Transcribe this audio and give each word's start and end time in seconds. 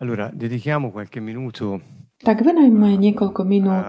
Allora, 0.00 0.32
dedichiamo 0.32 0.90
qualche 0.90 1.20
minuto 1.20 1.80
Tak 2.20 2.44
venajme 2.44 3.00
niekoľko 3.00 3.40
minút 3.48 3.88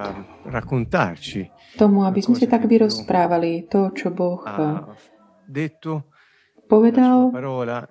tomu, 1.76 2.08
aby 2.08 2.20
sme 2.24 2.36
si 2.40 2.48
tak 2.48 2.64
vyrozprávali 2.64 3.68
to, 3.68 3.92
čo 3.92 4.12
Boh 4.12 4.40
la 4.44 4.96
povedal 6.72 7.36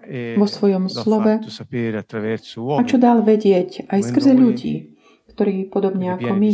e 0.05 0.33
vo 0.41 0.49
svojom 0.49 0.89
slove. 0.89 1.45
a 2.77 2.83
čo 2.89 2.97
dal 2.97 3.21
vedieť? 3.21 3.93
Aj 3.93 4.01
skrze 4.01 4.33
ľudí, 4.33 5.00
ktorí 5.41 5.73
podobne 5.73 6.21
ako 6.21 6.37
my, 6.37 6.51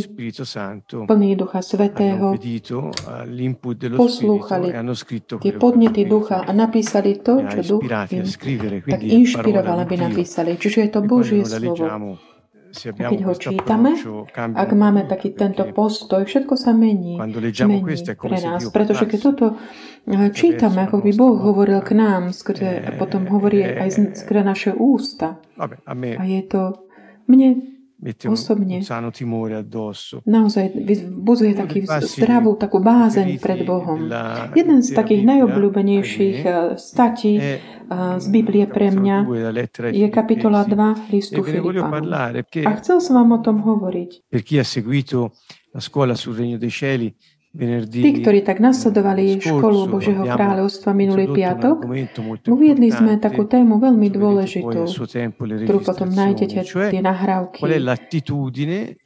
plní 1.11 1.35
Ducha 1.35 1.59
Svetého, 1.59 2.39
poslúchali 3.99 4.71
e 4.71 4.79
tie 5.43 5.53
podnety 5.59 6.07
ducha 6.07 6.47
a 6.47 6.55
napísali 6.55 7.19
to, 7.19 7.43
čo 7.51 7.59
duch 7.67 7.83
im 7.83 8.23
tak 8.87 9.03
inšpiroval, 9.03 9.83
aby 9.83 9.99
napísali. 9.99 10.55
Čiže 10.55 10.87
je 10.87 10.89
to 10.95 11.01
E 11.03 11.07
Božie 11.11 11.43
slovo. 11.43 12.15
A 12.77 13.03
keď 13.11 13.21
ho 13.27 13.33
čítame, 13.35 13.91
ak 14.35 14.69
máme 14.71 15.03
taký 15.07 15.35
tento 15.35 15.67
postoj, 15.75 16.23
všetko 16.23 16.55
sa 16.55 16.71
mení, 16.71 17.19
mení 17.19 17.83
pre 18.15 18.39
nás. 18.39 18.63
Pretože 18.71 19.03
keď 19.07 19.19
toto 19.19 19.45
eh, 19.55 20.29
čítame, 20.31 20.87
ako 20.87 21.03
by 21.03 21.11
Boh 21.15 21.35
hovoril 21.43 21.79
k 21.83 21.91
nám, 21.91 22.31
skrze, 22.31 22.87
a 22.87 22.89
potom 22.95 23.27
hovorí 23.27 23.63
aj 23.63 23.89
z- 23.91 24.11
skrze 24.19 24.41
naše 24.43 24.71
ústa. 24.75 25.39
A 25.57 26.23
je 26.27 26.41
to 26.47 26.87
mne 27.27 27.76
osobne 28.29 28.77
naozaj 30.25 30.65
vzbudzuje 30.69 31.51
taký 31.57 31.79
zdravú 32.05 32.53
takú 32.53 32.77
bázeň 32.77 33.41
pred 33.41 33.65
Bohom. 33.65 34.05
Jeden 34.53 34.85
z 34.85 34.89
takých 34.93 35.25
najobľúbenejších 35.25 36.39
eh, 36.45 36.77
statí 36.77 37.41
è 37.41 37.57
eh, 37.57 38.15
z 38.21 38.25
Biblie 38.29 38.69
pre 38.69 38.93
mňa 38.93 39.25
2 39.25 39.33
della 39.33 39.53
lettera 39.53 39.89
ai 39.89 40.05
je 40.05 40.09
kapitola 40.13 40.61
Filippesi. 40.61 41.09
2 41.09 41.13
listu 41.13 41.39
E 41.41 41.49
Filipanom. 41.57 42.13
A 42.69 42.71
chcel 42.77 42.97
som 43.01 43.13
vám 43.17 43.29
o 43.33 43.39
tom 43.41 43.65
hovoriť. 43.65 44.29
per 44.29 44.41
chi 44.45 44.61
ha 44.61 44.65
seguito 44.65 45.33
la 45.73 45.81
scuola 45.81 46.13
sul 46.13 46.37
Regno 46.37 46.61
dei 46.61 46.69
Cieli 46.69 47.09
Tí, 47.57 48.21
ktorí 48.21 48.45
tak 48.45 48.61
nasledovali 48.61 49.41
scorso 49.41 49.57
školu 49.57 49.79
Božieho 49.89 50.23
kráľovstva 50.29 50.93
minulý 50.93 51.33
piatok, 51.33 51.89
uviedli 52.45 52.93
sme 52.93 53.17
takú 53.17 53.49
tému 53.49 53.81
veľmi 53.81 54.13
dôležitú, 54.13 54.85
ktorú 55.65 55.79
potom 55.81 56.09
nájdete 56.13 56.61
tie 56.69 57.01
nahrávky. 57.01 57.65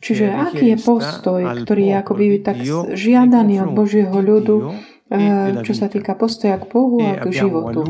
Čiže 0.03 0.25
è 0.27 0.35
aký 0.35 0.65
je 0.75 0.77
postoj, 0.83 1.39
ktorý 1.63 1.83
je 1.87 1.95
akoby 1.95 2.23
tak 2.43 2.57
žiadaný 2.91 3.63
od 3.63 3.71
Božieho 3.71 4.19
ľudu, 4.19 4.75
e 5.07 5.15
eh, 5.15 5.63
čo 5.63 5.71
sa 5.71 5.87
týka 5.87 6.19
postoja 6.19 6.59
k 6.59 6.67
Bohu 6.67 6.99
E 6.99 7.07
a 7.07 7.23
k 7.23 7.31
životu. 7.31 7.83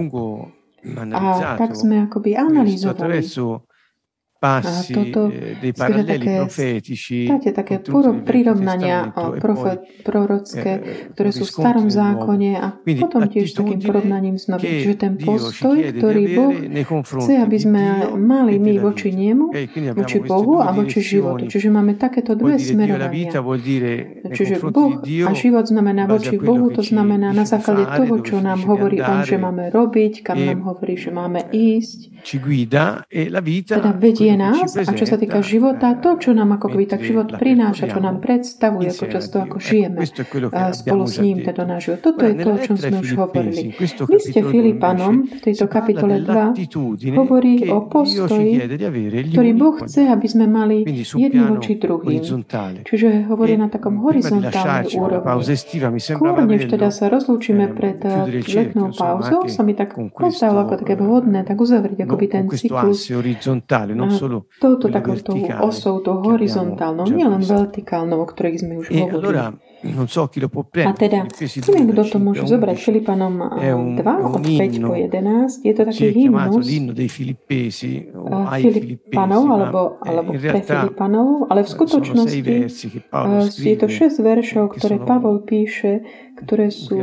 A 1.14 1.58
tak 1.58 1.78
sme 1.78 2.06
akoby 2.06 2.38
analyzovali 2.38 3.22
passi 4.42 4.90
toto 4.90 5.30
eh, 5.30 5.54
dei 5.62 5.70
paralleli 5.70 6.26
také, 6.26 6.34
profetici 6.42 7.30
také, 7.30 7.50
také 7.54 7.76
prirovnania 8.26 9.14
eh, 9.14 9.38
e 9.38 9.38
profe, 9.38 9.72
prorocké, 10.02 10.72
eh, 10.82 11.14
ktoré 11.14 11.30
sú 11.30 11.46
v 11.46 11.52
starom 11.62 11.88
zákone 11.94 12.58
a 12.58 12.74
potom 12.82 13.30
tiež 13.30 13.54
takým 13.54 13.78
porovnaním 13.78 14.42
s 14.42 14.50
novým. 14.50 14.82
Čiže 14.82 14.96
ten 14.98 15.14
postoj, 15.22 15.78
ktorý 15.78 16.24
Boh 16.34 16.58
chce, 17.22 17.38
aby 17.38 17.58
sme 17.62 17.82
Dio 18.02 18.18
mali 18.18 18.58
e 18.58 18.62
my 18.66 18.74
voči 18.82 19.14
nemu, 19.14 19.54
voči 19.94 20.18
Bohu 20.26 20.58
a 20.58 20.74
voči 20.74 21.06
životu. 21.06 21.46
Čiže 21.46 21.70
máme 21.70 21.94
takéto 22.02 22.34
dve 22.34 22.58
e 22.58 22.66
smerovania. 22.66 23.30
Čiže 24.26 24.58
Boh 24.74 25.06
a 25.06 25.32
život 25.38 25.70
znamená 25.70 26.10
voči 26.10 26.42
Bohu, 26.42 26.74
to 26.74 26.82
znamená 26.82 27.30
na 27.30 27.46
základe 27.46 27.86
toho, 27.86 28.26
čo 28.26 28.42
nám 28.42 28.66
hovorí 28.66 28.98
On, 29.06 29.22
že 29.22 29.38
máme 29.38 29.70
robiť, 29.70 30.26
kam 30.26 30.42
e 30.42 30.50
nám 30.50 30.66
hovorí, 30.66 30.98
že 30.98 31.14
máme 31.14 31.46
ísť. 31.54 32.26
e 33.06 33.30
la 33.30 33.42
vita 33.46 33.78
Teda 33.78 33.94
vedie 33.94 34.31
ci 34.32 34.36
nás 34.40 34.72
a 34.74 34.92
čo 34.96 35.06
sa 35.06 35.18
týka 35.20 35.44
života, 35.44 36.00
to, 36.00 36.16
čo 36.16 36.32
nám 36.32 36.56
ako 36.56 36.76
keby 36.76 36.86
tak 36.88 37.04
život 37.04 37.36
prináša, 37.36 37.92
čo 37.92 38.00
nám 38.00 38.24
predstavuje 38.24 38.90
počas 38.96 39.28
toho, 39.28 39.44
ako 39.48 39.58
žijeme 39.60 40.00
spolu 40.72 41.04
s 41.08 41.20
ním, 41.20 41.44
teda 41.44 41.68
náš 41.68 41.92
život. 41.92 42.00
Toto 42.00 42.24
je 42.24 42.36
to, 42.40 42.50
o 42.50 42.60
čom 42.60 42.76
sme 42.80 42.98
už 43.04 43.12
hovorili. 43.20 43.76
Liste 43.76 44.42
capitolo 44.42 44.48
2 44.48 44.52
Filipanom, 44.52 45.16
v 45.28 45.40
tejto 45.42 45.66
kapitole 45.68 46.16
2, 46.24 46.32
dell'attitudine 46.32 47.16
hovorí 47.18 47.54
o 47.70 47.80
postoji, 47.88 48.52
ktorý 49.32 49.52
Boh 49.56 49.76
chce, 49.84 50.08
aby 50.08 50.28
sme 50.28 50.46
mali 50.48 50.84
piano 50.86 51.58
voči 51.58 51.78
druhým. 51.78 52.22
Čiže 52.86 53.28
hovorí 53.28 53.52
E 53.52 53.60
na 53.60 53.68
takom 53.68 54.00
horizontálnej 54.00 54.96
úrovni. 54.96 56.00
Skôr, 56.00 56.40
než 56.48 56.72
teda 56.72 56.88
sa 56.94 57.12
rozlúčime 57.12 57.68
ehm, 57.68 57.76
pred 57.76 58.00
eh, 58.08 58.32
letnou 58.32 58.96
pauzou, 58.96 59.52
sa 59.52 59.62
mi 59.66 59.76
tak 59.76 59.98
pozdalo 59.98 60.64
ako 60.64 60.74
také 60.86 60.96
vhodné, 60.96 61.44
tak 61.44 61.60
uzavrieť 61.60 62.00
no, 62.00 62.06
akoby 62.08 62.26
ten 62.32 62.44
cyklus 62.48 63.12
touto 64.60 64.86
quello 64.90 64.94
takou 64.94 65.16
tou 65.18 65.38
verticale 65.38 65.66
osou, 65.66 66.02
abbiamo 66.04 66.22
horizontálnou, 66.22 67.06
nielen 67.08 67.42
vertikálnou, 67.42 68.22
o 68.22 68.28
ktorej 68.28 68.62
sme 68.62 68.82
už 68.82 68.92
E 68.92 69.08
hovorili. 69.08 69.58
può 70.46 70.62
A 70.86 70.94
teda, 70.94 71.26
neviem, 71.26 71.90
2 71.90 71.98
kto 71.98 72.14
to 72.14 72.20
5 72.22 72.22
môže 72.22 72.46
zobrať. 72.46 72.78
11 72.78 72.86
Filipanom 72.86 73.34
è 73.58 73.74
un, 73.74 73.98
2 73.98 74.06
è 74.06 74.22
od 74.22 74.38
un 74.38 74.44
5 74.46 74.78
po 74.86 74.94
inno 74.94 74.94
11. 74.94 75.66
Je 75.66 75.74
to 75.74 75.82
taký 75.90 76.06
hymnus 76.14 76.66
Filipanov, 78.62 79.44
alebo, 79.50 79.80
eh, 80.06 80.10
alebo 80.14 80.30
in 80.38 80.42
pre 80.42 80.62
Filipanov, 80.62 81.50
ale 81.50 81.66
v 81.66 81.70
skutočnosti 81.74 82.40
eh, 82.46 83.50
je 83.50 83.76
to 83.82 83.88
scrive 83.90 84.06
6 84.06 84.22
veršov, 84.22 84.78
ktoré 84.78 85.02
Pavol 85.02 85.42
píše, 85.50 86.06
ktoré 86.38 86.70
sú 86.70 87.02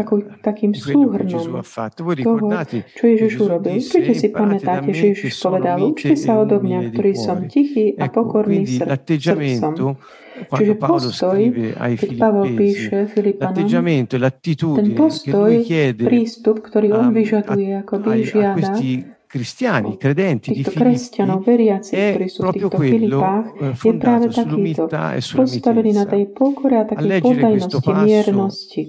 takou, 0.00 0.24
takým 0.40 0.72
súhrnom 0.72 1.60
toho, 2.24 2.48
čo 2.96 3.04
Ježiš 3.04 3.32
urobil. 3.44 3.76
Určite 3.76 4.12
si 4.16 4.28
pamätáte, 4.32 4.90
že 4.96 5.04
Ježiš 5.12 5.32
povedal, 5.36 5.78
učte 5.84 6.16
e 6.16 6.18
sa 6.18 6.40
odo 6.40 6.56
mňa, 6.64 6.78
ktorý 6.90 7.12
som 7.12 7.38
tichý 7.44 7.92
a 8.00 8.08
pokorný 8.08 8.64
srdcom. 8.64 10.00
Čiže 10.40 10.74
postoj, 10.80 11.36
keď 11.76 12.00
Filippesi, 12.00 12.56
píše 12.56 12.98
Filipanom, 13.12 13.60
e 13.60 14.08
ten 14.56 14.88
postoj, 14.96 15.50
prístup, 16.00 16.64
ktorý 16.64 16.96
on 16.96 17.12
vyžaduje, 17.12 17.76
akoby 17.84 18.08
ai- 18.08 18.24
a 18.24 18.24
žiada 18.24 18.56
questi 18.56 19.19
cristiani, 19.30 19.94
credenti 19.94 20.50
di 20.50 20.66
kresťanov, 20.66 21.46
veriaci, 21.46 21.94
è 21.94 22.18
ktorí 22.18 22.26
sú 22.26 22.40
v 22.42 22.50
týchto 22.50 22.78
Filipách, 22.82 23.46
je 23.54 23.92
práve 23.94 24.26
fondato 24.26 24.26
takýto, 24.26 24.42
sull'umiltà 24.42 25.02
sulla 25.22 25.46
postavený 25.46 25.90
na 25.94 26.02
mitezza. 26.02 26.12
tej 26.18 26.24
pokore 26.34 26.74
a 26.74 26.84
takej 26.90 27.10
podajnosti, 27.22 27.90
miernosti. 27.94 28.82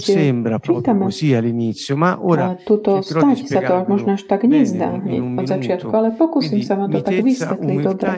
si 0.00 0.12
sembra 0.16 0.56
čítame 0.56 1.04
così 1.04 1.36
all'inizio, 1.36 1.92
ma 2.00 2.16
ora 2.16 2.46
a 2.48 2.56
tuto 2.56 3.04
cercherò 3.04 3.36
di 3.36 3.44
stať 3.44 3.52
sa 3.52 3.60
to 3.60 3.74
možno 3.84 4.10
až 4.16 4.22
tak 4.24 4.48
nezdá 4.48 4.96
hneď 4.96 5.44
od 5.44 5.44
začiatku, 5.44 5.92
ale 5.92 6.08
pokúsim 6.16 6.64
sa 6.64 6.80
vám 6.80 6.96
to 6.96 7.04
tak 7.04 7.20
vysvetliť 7.20 7.78
dobre. 7.84 8.08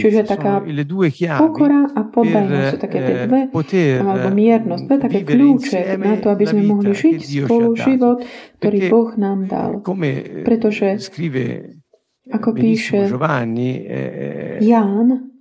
Čiže 0.00 0.20
taká 0.24 0.64
pokora 1.36 1.92
a 1.92 2.00
podajnosť 2.08 2.66
sú 2.72 2.76
také 2.80 2.98
tie 3.04 3.16
dve, 3.28 3.40
alebo 4.00 4.28
miernosť, 4.32 4.82
dve 4.88 4.96
také 4.96 5.18
vivere 5.20 5.36
kľúče 5.36 5.76
insieme 5.76 6.04
na 6.08 6.14
to, 6.16 6.26
aby 6.32 6.44
la 6.44 6.50
sme 6.56 6.62
mohli 6.64 6.90
vita 6.92 7.00
žiť 7.04 7.12
che 7.12 7.26
Dio 7.26 7.44
ci 7.44 7.48
spolu 7.48 7.68
ha 7.68 7.76
dato. 7.76 7.84
život, 7.84 8.18
ktorý 8.62 8.78
Perché, 8.78 8.90
Boh 8.90 9.10
nám 9.18 9.38
dal. 9.50 9.70
come 9.82 10.10
Pretože, 10.46 10.86
scrive 11.02 11.44
ako 12.30 12.54
benissimo 12.54 13.02
píše 13.02 13.10
Giovanni, 13.10 13.82
eh, 13.82 14.58
Ján, 14.62 15.31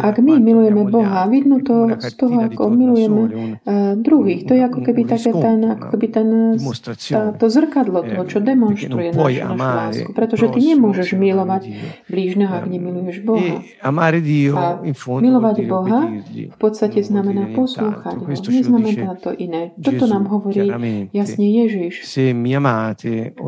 ak 0.00 0.16
my 0.22 0.38
milujeme 0.40 0.82
Boha, 0.88 1.26
vidno 1.28 1.60
to 1.60 1.90
z 2.00 2.14
toho, 2.16 2.46
ako 2.46 2.62
milujeme 2.70 3.22
uh, 3.66 3.92
druhých. 3.98 4.46
To 4.46 4.52
je 4.54 4.62
ako 4.62 4.78
keby 4.80 5.02
un 5.04 5.10
také 5.10 5.30
ten, 5.34 5.58
riscontro, 5.58 5.74
ako 5.74 5.86
una 5.86 5.92
keby 5.92 6.06
ten, 6.08 6.28
dimostrazione. 6.56 7.18
tá, 7.18 7.22
to 7.36 7.46
zrkadlo 7.50 7.98
Eh, 8.06 8.26
čo 8.26 8.38
perché 8.38 8.38
non 8.38 8.46
demonstruje 8.46 9.08
našu, 9.10 9.18
lásku. 9.56 10.10
Pretože 10.14 10.44
ty 10.54 10.60
nemôžeš 10.74 11.08
milovať 11.18 11.62
blížneho, 12.06 12.52
ak 12.52 12.64
Ehm, 12.66 12.72
nemiluješ 12.72 13.16
Boha. 13.26 13.54
E 13.62 13.78
amare 13.82 14.20
Dio 14.20 14.54
A 14.56 14.80
milovať 15.20 15.56
Boha 15.66 16.00
v 16.30 16.56
podstate 16.58 17.02
znamená 17.02 17.50
poslúchať 17.54 18.16
ho. 18.22 18.30
Neznamená 18.30 19.18
to 19.18 19.34
iné. 19.34 19.74
Toto 19.80 20.06
nám 20.06 20.30
hovorí 20.30 20.70
jasne 21.10 21.46
Ježiš. 21.46 22.06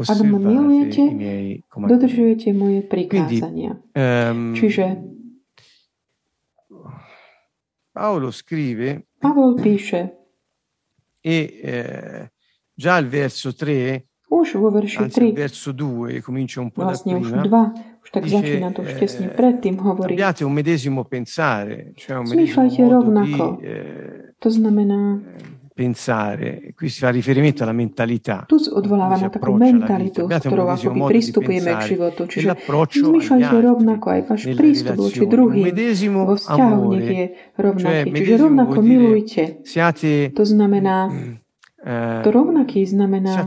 Ak 0.09 0.19
ma 0.25 0.39
milujete, 0.39 1.03
dodržujete 1.75 2.49
moje 2.53 2.81
prikázania. 2.83 3.79
Ehm, 4.49 4.57
Čiže 4.57 4.85
Paolo 7.93 8.31
scrive 8.31 9.09
Pavol 9.19 9.59
píše, 9.59 10.01
e 11.21 11.61
eh, 11.63 12.31
già 12.75 12.95
al 12.95 13.07
verso 13.07 13.55
3, 13.55 14.07
už 14.29 14.55
vo 14.55 14.71
verši 14.71 14.97
anzi 15.03 15.19
al 15.19 15.33
3, 15.33 15.33
verso 15.33 15.73
2, 15.73 16.21
comincia 16.23 16.61
un 16.61 16.71
po' 16.71 16.87
da 16.87 16.95
vlastne 16.95 17.19
už 17.19 17.27
prima, 17.27 17.75
2, 17.75 17.99
už 18.05 18.09
tak 18.15 18.23
dice, 18.23 18.37
začína 18.39 18.69
to 18.71 18.81
už 18.87 18.93
tesne 19.03 19.27
predtým 19.35 19.75
hovorí. 19.83 20.15
abbiate 20.15 20.47
un 20.47 20.55
medesimo 20.55 21.03
pensare, 21.05 21.91
cioè 21.99 22.23
un 22.23 22.29
medesimo 22.31 22.71
rovnako. 22.71 23.45
di 23.59 23.67
eh, 23.67 24.29
To 24.39 24.51
znamená, 24.55 25.19
pensare. 25.79 26.75
Qui 26.75 26.89
si 26.91 26.99
fa 26.99 27.11
riferimento 27.15 27.63
alla 27.63 27.71
mentalità. 27.71 28.43
tu 28.51 28.59
odvoláva 28.59 29.15
na 29.15 29.31
takú 29.31 29.55
mentalitu, 29.55 30.27
s 30.27 30.43
ktorou 30.43 30.75
akoby 30.75 30.99
pristupujeme 31.07 31.71
k 31.79 31.83
životu. 31.95 32.27
e 32.27 32.31
Čiže 32.35 32.49
altri 32.67 33.59
rovnako 33.63 34.07
aj 34.11 34.21
váš 34.27 34.43
prístup 34.59 34.99
voči 34.99 35.23
druhým 35.23 35.71
vo 36.11 36.35
vzťahu 36.35 36.83
nech 36.99 37.11
je 37.15 37.27
rovnaký. 37.55 38.09
Čiže 38.11 38.35
rovnako 38.43 38.79
milujte. 38.83 39.43
To 40.35 40.45
znamená, 40.45 40.97
to 42.27 42.29
rovnaký 42.35 42.83
znamená, 42.83 43.39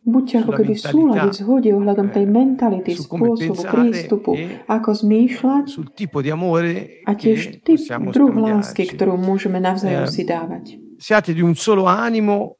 buďte 0.00 0.34
ako 0.42 0.52
keby 0.56 0.72
v 0.74 0.82
súlade, 0.82 1.28
v 1.28 1.36
zhode 1.36 1.70
ohľadom 1.76 2.08
tej 2.08 2.24
mentality, 2.24 2.96
spôsobu, 2.96 3.62
prístupu, 3.62 4.32
e 4.32 4.64
ako 4.64 4.90
zmýšľať 4.96 5.66
a 7.04 7.12
tiež 7.12 7.62
typ, 7.62 7.80
druh 8.10 8.32
lásky, 8.32 8.88
ktorú 8.90 9.20
môžeme 9.20 9.60
navzájom 9.60 10.08
si 10.08 10.24
dávať. 10.24 10.89
Siate 11.00 11.32
di 11.32 11.40
un 11.40 11.54
solo 11.54 11.84
animo 11.84 12.58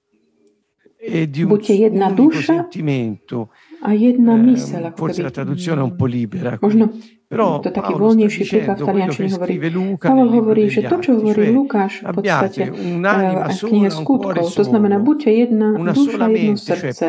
e 0.97 1.29
di 1.29 1.43
un, 1.43 1.59
jedna 1.61 2.11
duša 2.11 2.41
sentimento. 2.41 3.53
A 3.85 3.93
jedna 3.93 4.33
Eh, 4.33 4.41
myseľ, 4.41 4.83
ako 4.89 4.97
forse 4.97 5.21
la 5.21 5.29
traduzione 5.29 5.81
è 5.81 5.85
un 5.85 5.95
po' 5.95 6.07
libera. 6.07 6.57
Možno 6.59 6.89
Però 7.31 7.63
to 7.63 7.71
taký 7.71 7.95
voľnejší 7.95 8.43
príklad 8.43 8.77
v 8.83 8.87
taliančine 8.91 9.31
hovorí. 9.39 9.55
libro 10.03 10.23
hovorí, 10.35 10.67
že 10.67 10.83
to, 10.83 10.99
čo 10.99 11.11
hovorí 11.15 11.55
Lukáš 11.55 12.03
v 12.03 12.19
podstate 12.19 12.63
eh, 12.67 13.55
v 13.55 13.61
knihe 13.71 13.87
skutkov, 13.87 14.51
to 14.51 14.65
znamená, 14.67 14.99
buďte 14.99 15.31
jedna 15.31 15.79
duša, 15.79 16.27
jedno 16.27 16.59
srdce, 16.59 17.05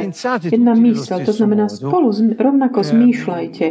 jedna 0.53 0.73
myseľ, 0.77 1.17
to 1.25 1.33
znamená 1.33 1.65
spolu 1.65 2.13
rovnako 2.37 2.79
Eh, 2.81 2.89
zmýšľajte. 2.93 3.65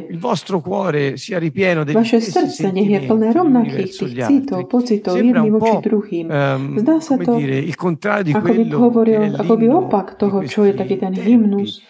degli 1.87 1.94
Vaše 1.94 2.19
srdce 2.19 2.67
nech 2.75 2.91
je 2.91 3.00
plné 3.06 3.29
rovnakých 3.31 3.91
tých 3.94 4.19
citov, 4.19 4.67
pocitov 4.67 5.14
jedný 5.23 5.55
voči 5.55 5.79
druhým. 5.87 6.26
ehm, 6.35 6.82
Zdá 6.82 6.99
sa 6.99 7.14
to, 7.14 7.38
ako 7.38 8.50
by 8.50 8.64
hovoril, 8.75 9.23
ako 9.38 9.55
by 9.55 9.67
opak 9.70 10.06
toho, 10.19 10.43
čo 10.43 10.67
je 10.67 10.75
taký 10.75 10.99
ten 10.99 11.14
hymnus 11.14 11.79
eh, 11.79 11.82
eh, 11.87 11.89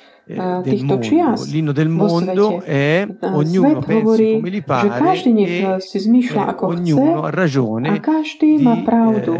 týchto 0.63 0.95
mondo. 0.97 1.03
čias 1.03 1.51
L'inno 1.51 1.73
del 1.73 1.89
vo 1.89 2.07
mondo 2.07 2.47
svete. 2.59 2.67
è 2.67 3.07
Eh, 3.09 3.27
ognuno 3.27 3.69
Svet 3.69 3.85
pensi 3.87 4.03
hovorí, 4.03 4.33
come 4.37 4.51
gli 4.51 4.55
že 4.57 4.63
pare 4.63 4.89
každý 4.89 5.31
nech 5.33 5.51
e 5.51 5.61
eh, 5.61 5.81
si 5.81 5.99
zmýšľa 5.99 6.43
eh, 6.43 6.51
ako 6.55 6.63
chce 6.67 6.77
ognuno 6.77 7.13
ha 7.23 7.27
a 7.27 7.31
ragione 7.31 7.89
každý 8.01 8.49
má 8.63 8.75
di 8.77 8.83
pravdu. 8.83 9.33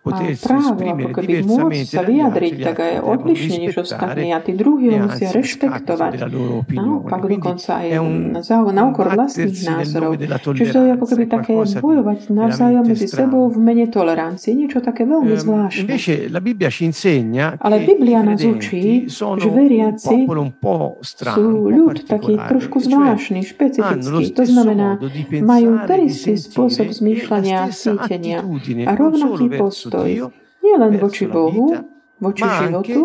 Právo, 0.00 0.80
ako 0.80 1.10
keby 1.12 1.34
môcť 1.44 1.84
sa 1.84 2.00
altri, 2.00 2.12
vyjadriť 2.16 2.54
tak 2.64 2.78
aj 2.80 2.92
devono 2.96 3.12
odlišne 3.20 3.56
než 3.68 3.74
ostatní 3.84 4.28
a 4.32 4.38
tí 4.40 4.52
druhí 4.56 4.88
musia 4.96 5.28
rešpektovať. 5.28 6.12
opinione. 6.64 7.04
Naopak, 7.04 7.20
dokonca 7.28 7.70
aj 7.84 7.88
na 8.72 8.82
úkor 8.88 9.06
vlastných 9.12 9.60
názorov. 9.60 10.16
della 10.16 10.38
Čiže 10.40 10.72
to 10.72 10.80
je 10.80 10.90
ako 10.96 11.04
keby 11.04 11.24
také 11.28 11.52
bojovať 11.84 12.18
navzájom 12.32 12.84
medzi 12.88 13.08
sebou 13.12 13.52
v 13.52 13.58
mene 13.60 13.86
tolerancie. 13.92 14.56
Niečo 14.56 14.80
také 14.80 15.04
veľmi 15.04 15.36
zvláštne. 15.36 15.92
Ale 17.60 17.76
Biblia 17.84 18.24
nás 18.24 18.40
učí, 18.40 19.04
že 19.12 19.48
veriaci 19.52 20.24
sú 21.20 21.48
ľud 21.68 22.08
taký 22.08 22.40
trošku 22.40 22.80
e 22.80 22.84
zvláštny, 22.88 23.40
špecifický. 23.44 24.32
To 24.32 24.44
znamená, 24.48 24.96
majú 25.44 25.84
ten 25.84 26.08
istý 26.08 26.40
spôsob 26.40 26.88
e 26.88 26.94
zmýšľania 26.96 27.58
a 27.60 27.68
cítenia 27.68 28.40
a 28.88 28.92
rovnaký 28.96 29.44
verso 29.50 29.89
postoj. 29.90 30.08
Dio, 30.14 30.30
Nie 30.62 30.74
len 30.78 30.90
verso 30.92 31.06
voči 31.06 31.24
Bohu, 31.26 31.66
voči 32.20 32.44
životu, 32.44 33.02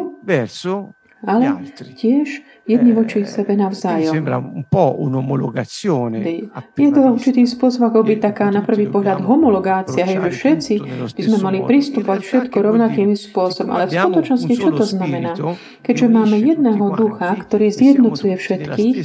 ale 1.25 1.43
altri. 1.47 1.91
tiež 1.95 2.27
jedni 2.65 2.91
Eh, 2.91 2.97
voči 2.97 3.25
sebe 3.25 3.53
navzájom. 3.53 4.13
sembra 4.13 4.37
un 4.41 4.65
po' 4.65 4.97
un'omologazione 4.97 6.17
Je 6.17 6.89
to 6.89 7.01
vista. 7.01 7.13
určitý 7.13 7.41
spôsob, 7.45 7.93
ako 7.93 8.01
by 8.01 8.15
che 8.17 8.21
taká 8.25 8.49
na 8.49 8.65
prvý 8.65 8.89
pohľad 8.89 9.21
homologácia, 9.21 10.01
hej, 10.05 10.17
že 10.17 10.29
všetci 10.33 10.73
by 11.13 11.21
sme 11.21 11.37
mali 11.45 11.57
realtà 11.61 12.17
všetko 12.17 12.57
rovnakým 12.57 13.13
spôsobom, 13.13 13.69
ale 13.69 13.85
v 13.85 13.93
skutočnosti 13.93 14.53
čo 14.57 14.71
to 14.73 14.85
znamená? 14.85 15.37
Keďže 15.85 16.07
máme 16.09 16.37
jedného 16.41 16.85
ducha, 16.97 17.29
ktorý 17.37 17.69
e 17.69 17.71
siamo 17.71 17.85
zjednocuje 17.85 18.33
všetkých 18.33 18.95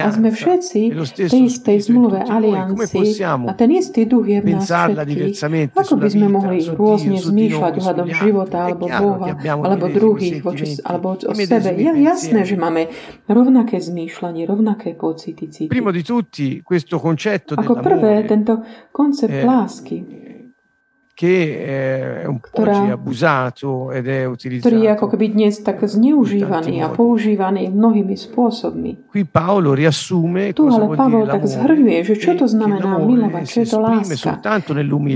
a 0.00 0.08
sme 0.08 0.28
všetci 0.32 0.80
v 0.96 1.28
tej 1.28 1.42
istej 1.44 1.76
zmluve 1.92 2.24
aliancii 2.24 3.20
a 3.20 3.52
ten 3.52 3.70
istý 3.76 4.08
duch 4.08 4.24
je 4.32 4.40
v 4.40 4.46
nás 4.56 4.64
všetkých. 4.64 5.76
Ako 5.76 5.94
by 6.00 6.08
sme 6.08 6.26
mohli 6.32 6.64
rôzne 6.64 7.20
zmýšľať 7.20 7.72
ohľadom 7.84 8.08
života 8.16 8.58
alebo 8.72 8.88
Boha 8.88 9.36
alebo 9.60 9.84
druhých 9.92 10.40
voči, 10.40 10.80
alebo 10.80 11.20
o 11.20 11.32
sebe. 11.36 11.68
Je 11.76 11.90
jasné, 12.00 12.48
že 12.48 12.56
máme 12.56 12.88
rovnaké 13.26 13.78
zmýšľanie, 13.80 14.46
rovnaké 14.46 14.94
pocity, 14.94 15.50
city. 15.50 15.68
Primo 15.70 15.90
di 15.90 16.02
tutti 16.02 16.60
questo 16.62 16.98
concetto 16.98 17.54
Ako 17.54 17.78
prvé, 17.80 18.24
tento 18.26 18.62
koncept 18.90 19.32
lásky, 19.42 19.96
Ktorá- 22.40 22.96
ktorý 24.60 24.78
je 24.80 24.90
ako 24.96 25.06
keby 25.12 25.26
dnes 25.36 25.60
tak 25.60 25.84
zneužívaný 25.84 26.80
a 26.80 26.88
používaný 26.88 27.68
mnohými 27.68 28.16
spôsobmi. 28.16 29.12
Tu 29.12 30.64
ale 30.64 30.86
Pavol 30.96 31.24
tak 31.28 31.44
zhrňuje, 31.44 31.98
že 32.08 32.14
čo 32.16 32.32
e 32.32 32.38
to 32.40 32.46
che 32.48 32.52
znamená 32.56 32.96
milovať, 33.04 33.44
čo 33.44 33.58
je 33.60 33.68
to 33.68 33.78
láska. 33.80 34.30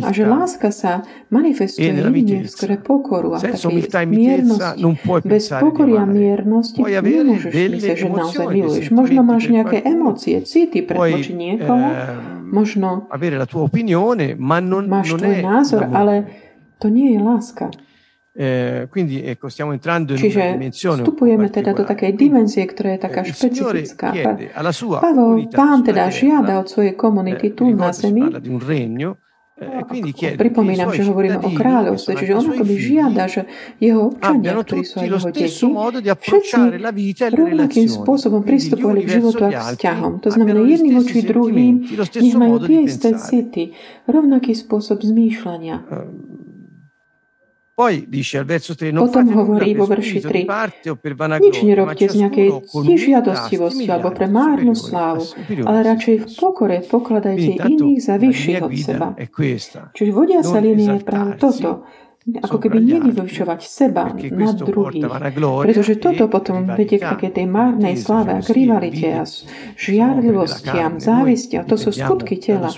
A 0.04 0.10
že 0.12 0.24
láska 0.28 0.68
sa 0.68 1.02
manifestuje 1.32 1.88
E 1.88 2.02
jedine 2.04 2.48
skrze 2.48 2.76
pokoru 2.84 3.28
a 3.34 3.38
takej 3.40 4.06
miernosti. 4.06 4.82
Bez 5.24 5.48
pokory 5.48 5.92
a 5.96 6.04
miernosti 6.04 6.80
nemôžeš 6.80 7.52
myslieť, 7.54 7.96
že 7.96 8.08
naozaj 8.10 8.46
miluješ. 8.52 8.86
Možno 8.92 9.20
máš 9.24 9.48
nejaké 9.48 9.78
emócie, 9.80 10.42
city 10.44 10.84
pre 10.84 10.96
voči 10.98 11.32
niekomu, 11.32 11.88
ehm, 11.88 12.33
možno 12.54 13.10
avere 13.10 13.34
la 13.36 13.46
tua 13.50 13.66
opinione, 13.66 14.38
ma 14.38 14.62
non, 14.62 14.86
máš 14.86 15.10
non 15.10 15.18
tvoj 15.18 15.34
è 15.34 15.42
názor, 15.42 15.80
l'amore. 15.82 15.98
ale 15.98 16.14
to 16.78 16.86
nie 16.86 17.10
je 17.12 17.18
láska. 17.18 17.66
Eh, 18.36 18.88
quindi 18.90 19.22
ecco, 19.22 19.46
stiamo 19.48 19.70
entrando 19.70 20.10
in 20.12 20.18
una 20.18 20.26
Čiže 20.26 20.58
dimensione 20.58 20.98
un 20.98 21.06
po' 21.06 21.14
vstupujeme 21.14 21.46
teda 21.54 21.70
do 21.70 21.86
takej 21.86 22.18
dimenzie, 22.18 22.66
ktorá 22.66 22.98
je 22.98 23.00
taká 23.06 23.22
eh, 23.22 23.30
il 23.30 23.34
Signore 23.34 23.86
špecifická. 23.86 24.10
Pavol, 24.98 25.46
pán 25.54 25.86
teda 25.86 26.10
žiada 26.10 26.58
od 26.58 26.66
svojej 26.66 26.98
komunity 26.98 27.50
eh, 27.50 27.54
tu 27.54 27.70
na 27.70 27.94
zemi, 27.94 28.26
regno, 28.58 29.22
e 29.64 30.12
che 30.12 30.26
i 30.32 30.36
pripomínam, 30.36 30.92
že 30.92 31.02
hovoríme 31.06 31.38
o 31.40 31.50
kráľovstve, 31.50 32.12
čiže 32.14 32.32
anche 32.32 32.40
on 32.40 32.44
akoby 32.54 32.74
žiada, 32.76 33.24
že 33.26 33.42
jeho 33.80 34.12
občania, 34.12 34.50
ktorí 34.60 34.82
sú 34.84 34.94
aj 35.00 35.06
jeho 35.08 35.18
deti, 35.32 35.46
všetci 36.20 36.60
e 36.78 37.26
rovnakým 37.34 37.86
spôsobom 37.88 38.40
pristupovali 38.44 39.00
k 39.04 39.08
životu 39.20 39.42
a 39.48 39.50
k 39.50 39.58
vzťahom. 39.74 40.12
To 40.22 40.28
znamená, 40.30 40.60
jedni 40.68 40.90
voči 40.94 41.24
druhým, 41.24 41.74
nech 41.96 42.36
majú 42.36 42.56
tie 42.62 42.78
isté 42.84 43.16
city, 43.16 43.72
rovnaký 44.06 44.52
spôsob 44.52 45.00
zmýšľania. 45.00 45.76
Ehm, 45.80 45.84
Poi 45.84 45.92
dice 45.94 46.02
al 46.04 46.12
verso 46.24 46.32
3, 46.34 46.52
non 47.44 47.63
Potom 47.74 49.26
hovorí 49.34 49.74
vo 49.74 49.90
verši 49.90 50.22
spirito 50.22 50.30
di 50.30 50.46
3, 50.46 50.46
parte 50.46 50.86
o 50.90 50.94
per 50.94 51.18
Nič 51.42 51.58
nerobte 51.66 52.06
z 52.06 52.14
nejakej 52.22 52.48
stimi 52.70 53.90
alebo 53.90 54.14
pre 54.14 54.30
márnu 54.30 54.78
slávu, 54.78 55.26
ale 55.66 55.78
radšej 55.82 56.16
v 56.22 56.26
pokore 56.38 56.86
pokladajte 56.86 57.66
iných 57.66 57.98
za 57.98 58.14
vyšších 58.14 58.62
od 58.62 58.70
seba. 58.78 59.08
Čiže 59.90 60.10
vodiaca 60.14 60.54
Non 60.54 60.62
línia 60.62 60.94
je 60.94 61.02
práve 61.02 61.30
toto. 61.34 61.82
Ako 62.24 62.58
keby 62.58 62.82
nevyvyšovať 62.82 63.60
seba 63.62 64.10
nad 64.12 64.56
druhých. 64.58 65.06
Pretože 65.62 66.00
toto 66.02 66.26
potom 66.26 66.66
vedie 66.74 66.98
k 66.98 67.06
takej 67.14 67.30
tej 67.40 67.46
márnej 67.46 67.94
sláve 67.96 68.36
a 68.36 68.40
k 68.42 68.50
rivalite 68.50 69.08
a 69.14 69.22
žiarlivostiam, 69.78 70.98
závisti. 70.98 71.60
A 71.60 71.62
to 71.62 71.78
sú 71.78 71.94
skutky 71.94 72.36
tela. 72.42 72.68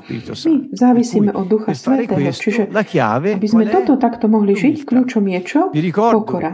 My 0.45 0.55
závisíme 0.71 1.33
od 1.33 1.47
Ducha 1.49 1.73
Svetého. 1.73 2.21
Čiže 2.37 2.69
aby 2.71 3.49
sme 3.49 3.67
toto 3.73 3.97
takto 3.97 4.29
mohli 4.29 4.53
žiť, 4.53 4.85
kľúčom 4.85 5.25
je 5.25 5.41
čo? 5.43 5.61
Pokora. 5.95 6.53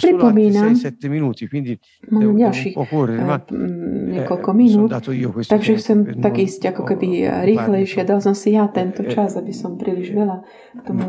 Pripomínam, 0.00 0.72
6-7 0.74 1.12
minuti, 1.12 1.46
quindi 1.46 1.76
Mám 2.12 2.34
ďalších 2.34 2.74
eh, 2.74 2.82
eh, 2.82 3.40
niekoľko 4.18 4.50
minút, 4.56 4.90
takže 5.46 5.78
chcem 5.78 6.18
tak 6.18 6.38
ísť 6.38 6.74
ako 6.74 6.82
keby 6.82 7.30
rýchlejšie. 7.46 8.02
Dal 8.02 8.18
som 8.18 8.34
si 8.34 8.54
ja 8.54 8.66
tento 8.66 9.02
Eh, 9.02 9.10
čas, 9.10 9.34
aby 9.36 9.52
som 9.52 9.74
príliš 9.74 10.14
veľa 10.14 10.46
tomu 10.86 11.02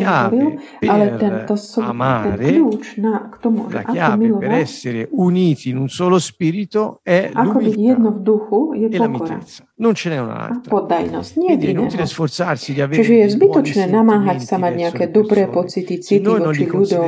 Nehovoril, 0.00 0.56
ale 0.88 1.04
per 1.08 1.18
tento 1.20 1.54
ten 1.54 1.84
amare, 1.84 2.48
kľúč 2.48 2.96
na, 3.04 3.28
k 3.28 3.34
tomu, 3.44 3.68
la 3.68 3.84
chiave 3.84 4.16
per 4.16 4.50
milovať, 4.50 4.60
essere 4.60 5.08
uniti 5.12 5.68
in 5.68 5.76
un 5.76 5.88
solo 5.88 6.18
spirito 6.18 7.00
è 7.04 7.28
ako 7.32 7.58
byť 7.60 7.76
jedno 7.76 8.06
l'umiltà 8.06 8.10
v 8.10 8.20
duchu, 8.22 8.72
je 8.74 8.86
e 8.86 8.96
pokora. 8.96 9.38
Non 9.76 9.94
ce 9.94 10.08
n'è 10.08 10.16
a 10.16 10.22
un'altra. 10.22 10.70
poddajnosť. 10.70 11.36
Nie 11.36 11.50
è 11.50 11.56
iného. 11.60 11.84
inutile 11.84 12.06
sforzarsi 12.06 12.72
di 12.72 12.80
avere 12.80 13.02
Čiže 13.02 13.14
je 13.14 13.26
zbytočné 13.36 13.84
namáhať 13.92 14.38
sa 14.40 14.56
mať 14.56 14.72
nejaké 14.72 15.04
dobré 15.12 15.48
pocity, 15.52 16.00
city 16.00 16.24
voči 16.24 16.64
ľuďom. 16.64 17.04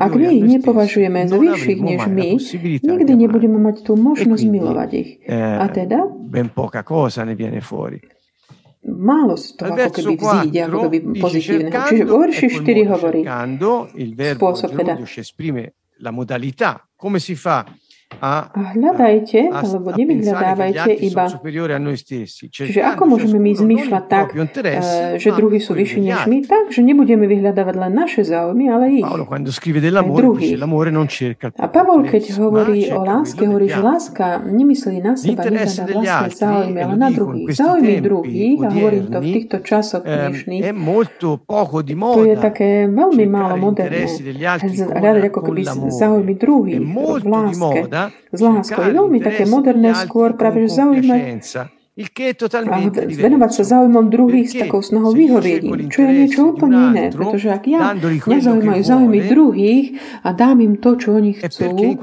Ak 0.00 0.12
my 0.16 0.26
a 0.26 0.32
ich 0.32 0.46
nepovažujeme 0.48 1.28
za 1.28 1.36
vyšších 1.36 1.80
než 1.80 2.00
my, 2.08 2.28
nikdy 2.80 3.12
nebudeme 3.12 3.58
mať 3.60 3.84
tú 3.84 3.92
E 3.96 4.00
možnosť 4.00 4.44
milovať 4.48 4.90
ich. 4.96 5.10
A 5.28 5.66
eh, 5.66 5.72
teda 5.72 6.08
ben 6.08 6.48
poca 6.54 6.80
cosa 6.86 7.24
ne 7.24 7.34
viene 7.34 7.60
fuori. 7.60 8.19
Málo 8.88 9.36
z 9.36 9.56
toho 9.56 9.72
Al 9.72 9.76
ako 9.76 9.80
verso 9.80 10.00
keby 10.00 10.16
vzíde, 10.16 10.58
ako 10.64 10.76
4 10.80 10.84
keby 10.84 10.98
dice 11.00 11.20
pozitívneho. 11.20 11.70
Čiže 11.70 12.00
cercando, 12.00 12.10
vo 12.10 12.18
verši 12.20 12.46
ecco 12.46 12.56
il 12.56 12.60
4 12.60 12.80
modo 12.80 12.94
hovorí, 12.96 13.20
cercando, 13.20 13.70
il 13.94 14.10
verbo 14.14 14.40
spôsob 14.40 14.70
teda. 14.70 14.80
gerundio 14.80 15.06
ci 15.06 15.20
esprime 15.20 15.62
la 16.00 16.10
modalità, 16.10 16.70
come 16.96 17.18
si 17.20 17.34
fa 17.36 17.64
a 18.18 18.50
hľadajte, 18.74 19.38
alebo 19.48 19.94
nevyhľadávajte 19.94 20.90
iba. 21.00 21.30
Čiže 22.50 22.80
ako 22.82 23.02
môžeme 23.06 23.38
my 23.38 23.52
zmýšľať 23.54 24.04
tak, 24.04 24.34
eh, 24.34 25.14
že 25.14 25.30
druhí 25.30 25.58
sú 25.58 25.72
vyšší 25.72 26.00
než 26.02 26.26
my, 26.26 26.42
tak, 26.42 26.68
že 26.68 26.82
nebudeme 26.82 27.24
vyhľadávať 27.24 27.74
len 27.76 27.92
naše 27.92 28.22
záujmy, 28.22 28.66
ale 28.66 28.84
ich. 28.92 29.06
Druhých. 30.02 30.58
A 31.56 31.66
Pavol, 31.66 32.02
keď 32.04 32.22
hovorí 32.36 32.90
o 32.90 33.00
láske, 33.00 33.46
hovorí, 33.46 33.68
že 33.68 33.78
láska 33.80 34.26
nemyslí 34.42 34.96
na 35.00 35.14
seba, 35.14 35.46
nehľadá 35.46 35.94
vlastné 35.94 36.30
záujmy, 36.34 36.78
ale 36.80 36.94
na 36.96 37.08
druhých. 37.10 37.46
Záujmy 37.52 37.94
druhých, 38.00 38.58
a 38.58 38.68
hovorím 38.70 39.04
to 39.06 39.18
v 39.18 39.28
týchto 39.30 39.56
časoch 39.60 40.02
ehm, 40.02 40.34
dnešných, 40.34 40.62
to 42.10 42.26
je 42.26 42.36
také 42.36 42.68
veľmi 42.86 43.24
málo 43.24 43.54
moderné. 43.56 44.06
Hľadať 44.90 45.22
ako 45.26 45.40
keby 45.42 45.60
záujmy 45.90 46.32
druhých 46.34 46.80
v 46.80 47.24
láske 47.24 47.80
z 48.32 48.40
láskou. 48.40 48.80
Je 48.80 48.94
veľmi 48.96 49.18
také 49.20 49.44
moderné 49.44 49.92
skôr 49.92 50.32
práve, 50.38 50.64
že 50.64 50.80
zaujímať 50.80 51.20
a 51.20 51.79
venovať 53.20 53.50
sa 53.50 53.62
záujmom 53.76 54.08
druhých 54.08 54.48
s 54.48 54.54
takou 54.56 54.80
snahou 54.80 55.12
vyhovieť 55.12 55.60
im, 55.60 55.92
čo 55.92 56.00
je 56.00 56.10
niečo 56.10 56.40
úplne 56.56 56.78
iné. 56.92 57.04
Pretože 57.12 57.48
ak 57.52 57.64
ja 57.68 57.92
nezaujímajú 58.00 58.82
záujmy 58.82 59.18
druhých 59.28 59.86
a 60.24 60.32
dám 60.32 60.64
im 60.64 60.74
to, 60.80 60.96
čo 60.96 61.20
oni 61.20 61.36
chcú, 61.36 62.00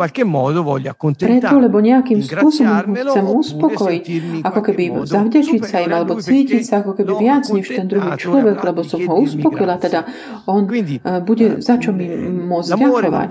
preto, 1.18 1.56
lebo 1.58 1.78
nejakým 1.82 2.20
spôsobom 2.22 2.94
chcem 2.94 3.26
uspokojiť, 3.26 4.04
ako 4.46 4.60
keby 4.62 4.84
zavďačiť 5.08 5.62
sa 5.66 5.78
im, 5.82 5.92
alebo 5.94 6.22
cítiť 6.22 6.64
sa 6.64 6.86
ako 6.86 6.92
keby 7.02 7.14
viac 7.18 7.44
než 7.50 7.66
ten 7.66 7.86
druhý 7.90 8.12
človek, 8.18 8.58
lebo 8.62 8.82
som 8.86 9.02
ho 9.02 9.16
uspokojila, 9.24 9.82
teda 9.82 10.06
on 10.46 10.70
eh, 10.70 11.22
bude 11.24 11.60
za 11.62 11.80
čo 11.82 11.96
mi 11.96 12.06
môcť 12.22 12.70
ďakovať. 12.78 13.28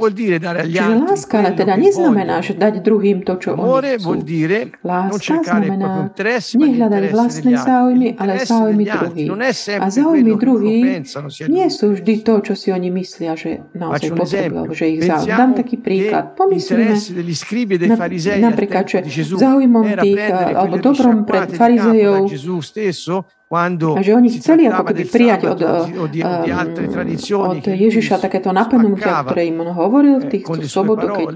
Čiže 0.67 0.95
láska 1.07 1.35
ale 1.43 1.51
teda 1.55 1.75
neznamená, 1.79 2.43
že 2.43 2.53
dať 2.57 2.81
druhým 2.83 3.23
to, 3.23 3.39
čo 3.39 3.55
oni 3.55 4.01
chcú. 4.01 4.19
Láska 4.83 5.35
znamená 5.45 6.11
nehľadať 6.57 7.03
vlastné 7.13 7.53
záujmy, 7.61 8.17
ale 8.17 8.43
záujmy 8.43 8.85
druhých. 8.89 9.29
A 9.77 9.87
záujmy 9.93 10.33
druhých 10.41 11.05
nie 11.47 11.67
sú 11.69 11.93
vždy 11.93 12.15
to, 12.25 12.35
čo 12.41 12.53
si 12.57 12.73
oni 12.73 12.89
myslia, 12.91 13.37
že 13.37 13.63
naozaj 13.77 14.11
potrebujú, 14.17 14.73
že 14.73 14.85
ich 14.89 15.05
záujem. 15.05 15.37
Dám 15.37 15.53
taký 15.55 15.77
príklad. 15.77 16.33
Pomyslíme 16.33 16.97
na, 16.97 17.97
napríklad, 18.41 18.85
že 18.89 19.05
záujmom 19.23 19.85
tých, 20.01 20.25
alebo 20.33 20.81
dobrom 20.81 21.29
pred 21.29 21.53
farizejov, 21.53 22.27
a 23.47 24.00
že 24.03 24.11
oni 24.11 24.29
chceli 24.43 24.67
ako 24.67 24.91
keby 24.91 25.05
prijať 25.07 25.41
od, 25.47 25.61
od 26.03 27.62
Ježiša 27.62 28.19
takéto 28.19 28.50
napomenutia, 28.50 29.23
ktoré 29.23 29.47
im 29.47 29.62
on 29.62 29.71
hovoril 29.71 30.19
v 30.19 30.26
týchto 30.35 30.67
sobotu, 30.67 31.07
keď 31.15 31.29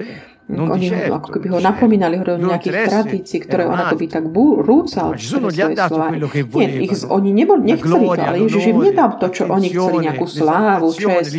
oni 0.50 0.90
ho, 0.90 1.14
ako 1.14 1.38
keby 1.38 1.46
ho 1.54 1.62
napomínali 1.62 2.18
o 2.18 2.24
nejakých 2.34 2.90
tradícií, 2.90 3.38
ktoré 3.46 3.70
on 3.70 3.78
ako 3.78 3.94
by 3.94 4.06
tak 4.10 4.24
rúcal 4.66 5.14
svoje 5.14 5.78
slova. 5.78 6.10
Nie, 6.10 6.90
ich, 6.90 7.06
oni 7.06 7.30
nebo, 7.30 7.54
nechceli 7.54 8.06
to, 8.10 8.18
ale 8.18 8.38
Ježiš 8.50 8.64
im 8.74 8.78
nedal 8.82 9.14
to, 9.22 9.30
čo 9.30 9.46
oni 9.46 9.70
chceli, 9.70 10.10
nejakú 10.10 10.26
slávu, 10.26 10.90
čest, 10.90 11.30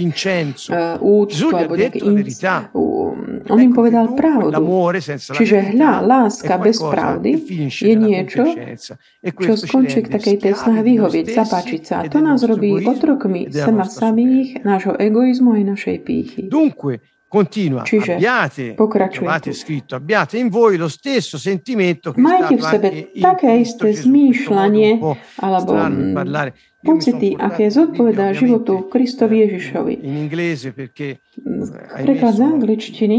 uh, 0.71 0.95
úctu 1.03 1.51
alebo 1.51 1.75
nejaké 1.75 1.99
inc. 1.99 2.39
On 3.51 3.59
im 3.59 3.73
povedal 3.75 4.15
pravdu. 4.15 4.55
Čiže 5.35 5.75
hľa, 5.75 5.93
láska 6.07 6.55
bez 6.55 6.79
pravdy 6.79 7.35
je 7.67 7.93
niečo, 7.99 8.47
čo 9.19 9.53
skončí 9.59 10.07
k 10.07 10.07
takej 10.07 10.35
tej 10.39 10.53
snahe 10.61 10.81
vyhovieť, 10.85 11.25
zapáčiť 11.33 11.81
sa. 11.81 11.95
A 12.01 12.09
to 12.09 12.21
nás 12.21 12.45
robí 12.45 12.77
otrokmi 12.85 13.49
seba 13.49 13.89
samých, 13.89 14.61
nášho 14.61 14.93
egoizmu 14.95 15.57
aj 15.57 15.63
našej 15.73 15.97
pýchy. 16.05 16.41
Continua, 17.31 17.87
Čiže 17.87 18.19
abbiate, 18.19 18.75
trovate 18.75 19.55
scritto, 19.55 19.95
abbiate 19.95 20.35
in 20.35 20.51
voi 20.51 20.75
lo 20.75 20.91
stesso 20.91 21.39
sentimento 21.39 22.11
che 22.11 22.19
Majte 22.19 22.59
v 22.59 22.63
sebe 22.67 22.87
také 23.23 23.55
isté 23.55 23.95
zmýšľanie 23.95 24.99
alebo 25.39 25.71
pocity, 26.83 27.39
aké 27.39 27.71
zodpovedá 27.71 28.35
životu 28.35 28.83
Kristovi 28.91 29.47
Ježišovi. 29.47 29.93
Mm, 30.03 30.27
Preklad 32.03 32.33
z 32.35 32.41
angličtiny, 32.43 33.17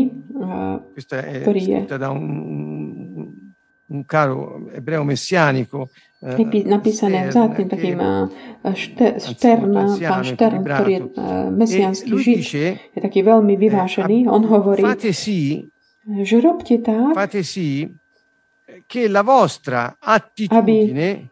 ktorý 1.41 1.61
je 1.65 1.81
un, 3.93 4.05
caro 4.09 4.67
ebreo 4.73 5.05
messianico 5.05 5.93
napísané 6.65 7.29
vzácným 7.29 7.69
takým 7.69 7.99
Štern, 9.19 9.75
pán 9.99 10.23
Štern, 10.23 10.63
ktorý 10.63 10.91
je 10.95 11.01
mesiánsky 11.51 12.11
žid, 12.19 12.41
je 12.95 13.01
taký 13.03 13.27
veľmi 13.27 13.59
vyvážený. 13.59 14.31
On 14.31 14.43
hovorí, 14.47 14.87
že 16.23 16.37
robte 16.39 16.79
tak, 16.79 17.15
che 18.87 19.09
la 19.09 19.23
vostra 19.23 19.97
attitudine 19.99 21.31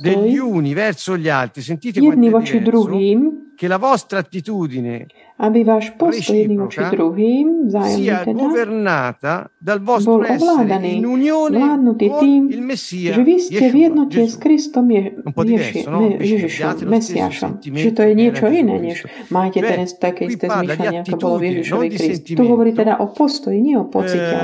degli 0.00 0.38
uni 0.38 0.72
verso 0.74 1.16
gli 1.16 1.28
altri, 1.28 1.62
sentite 1.62 2.00
jedni 2.00 2.30
voči 2.30 2.60
druhým, 2.60 3.43
che 3.54 3.68
la 3.68 3.78
vostra 3.78 4.18
attitudine 4.18 5.06
aby 5.34 5.66
váš 5.66 5.90
postoj 5.98 6.30
jedným 6.30 6.62
voči 6.62 6.78
druhým, 6.94 7.66
vzájomne 7.66 8.22
teda, 8.22 9.74
bol 9.82 9.98
ovládaný, 9.98 11.02
vládnutý 11.02 12.06
tým, 12.22 12.42
že 12.86 13.22
vy 13.26 13.36
ste 13.42 13.66
v 13.66 13.76
jednote 13.90 14.20
s 14.30 14.38
Kristom 14.38 14.86
Je, 14.94 15.10
Ježi, 15.10 15.90
me, 15.90 16.06
Ježišom, 16.22 16.86
Mesiašom. 16.86 17.50
Že 17.66 17.90
to 17.90 18.02
je 18.06 18.12
niečo 18.14 18.46
iné, 18.46 18.74
než 18.78 19.10
máte 19.34 19.58
teraz 19.58 19.98
také 19.98 20.30
isté 20.30 20.46
zmýšľanie, 20.46 21.02
ako 21.02 21.16
bolo 21.18 21.36
v 21.42 21.44
Ježišovi 21.50 21.86
Krist. 21.90 22.22
Tu 22.30 22.44
hovorí 22.46 22.70
teda 22.70 23.02
o 23.02 23.10
postoji, 23.10 23.58
nie 23.58 23.74
o 23.74 23.90
pocite. 23.90 24.38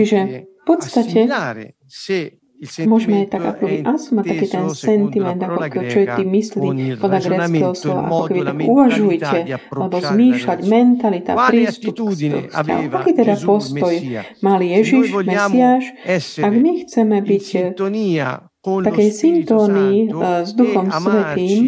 Čiže 0.00 0.18
v 0.48 0.64
podstate 0.64 1.28
Môžeme 2.62 3.26
tak 3.26 3.42
ako 3.42 3.64
by 3.66 3.76
asma 3.82 4.22
taký 4.22 4.46
ten 4.46 4.70
sentiment, 4.70 5.34
ako 5.34 5.82
čo 5.82 5.98
je 5.98 6.06
tým 6.14 6.28
myslí 6.30 6.68
podľa 7.02 7.20
greckého 7.26 7.74
slova, 7.74 8.06
ako 8.06 8.22
keby 8.30 8.40
tak 8.46 8.56
uvažujte, 8.70 9.38
alebo 9.74 9.96
zmýšľať 9.98 10.58
mentalita, 10.70 11.30
prístup 11.50 11.94
k. 12.14 12.54
Aký 12.94 13.10
teda 13.18 13.34
postoj? 13.42 13.94
Mali 14.46 14.66
Ježiš, 14.78 15.10
Mesiáš, 15.10 15.84
ak 16.38 16.54
my 16.54 16.72
chceme 16.86 17.16
byť 17.18 17.46
v 18.62 18.84
takej 18.86 19.10
syntónii 19.10 20.14
s 20.46 20.50
Duchom 20.54 20.86
Svetým, 20.86 21.62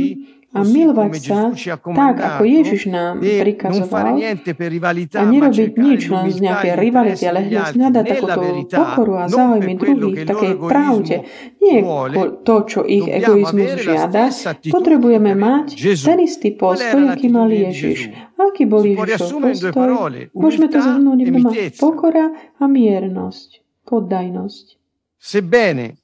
a 0.54 0.62
milovať 0.62 1.12
sa 1.18 1.50
tak, 1.82 2.16
ako 2.22 2.42
Ježiš 2.46 2.86
nám 2.86 3.18
prikazoval 3.18 4.14
a 4.14 5.22
nerobiť 5.26 5.70
nič 5.74 6.00
len 6.06 6.26
z 6.30 6.38
nejakej 6.38 6.72
rivality, 6.78 7.24
ale 7.26 7.40
hľadať 7.50 8.04
takúto 8.06 8.40
pokoru 8.70 9.12
a 9.18 9.24
záujmy 9.26 9.72
druhých 9.74 10.22
takej 10.22 10.52
pravde. 10.62 11.16
Nie 11.58 11.82
to, 12.46 12.54
čo 12.70 12.80
ich 12.86 13.02
egoizmus 13.02 13.82
žiada. 13.82 14.30
Potrebujeme 14.70 15.34
mať 15.34 15.74
ten 15.74 16.18
istý 16.22 16.54
postoj, 16.54 17.02
aký 17.10 17.26
mal 17.26 17.50
Ježiš. 17.50 18.14
Aký 18.38 18.70
bol 18.70 18.86
Ježišov 18.86 19.42
postoj? 19.42 20.30
Môžeme 20.38 20.66
to 20.70 20.78
zhrnúť 20.78 21.18
doma. 21.26 21.50
Pokora 21.82 22.30
a 22.62 22.64
miernosť. 22.70 23.58
Poddajnosť. 23.84 24.66
Sebbene 25.18 25.96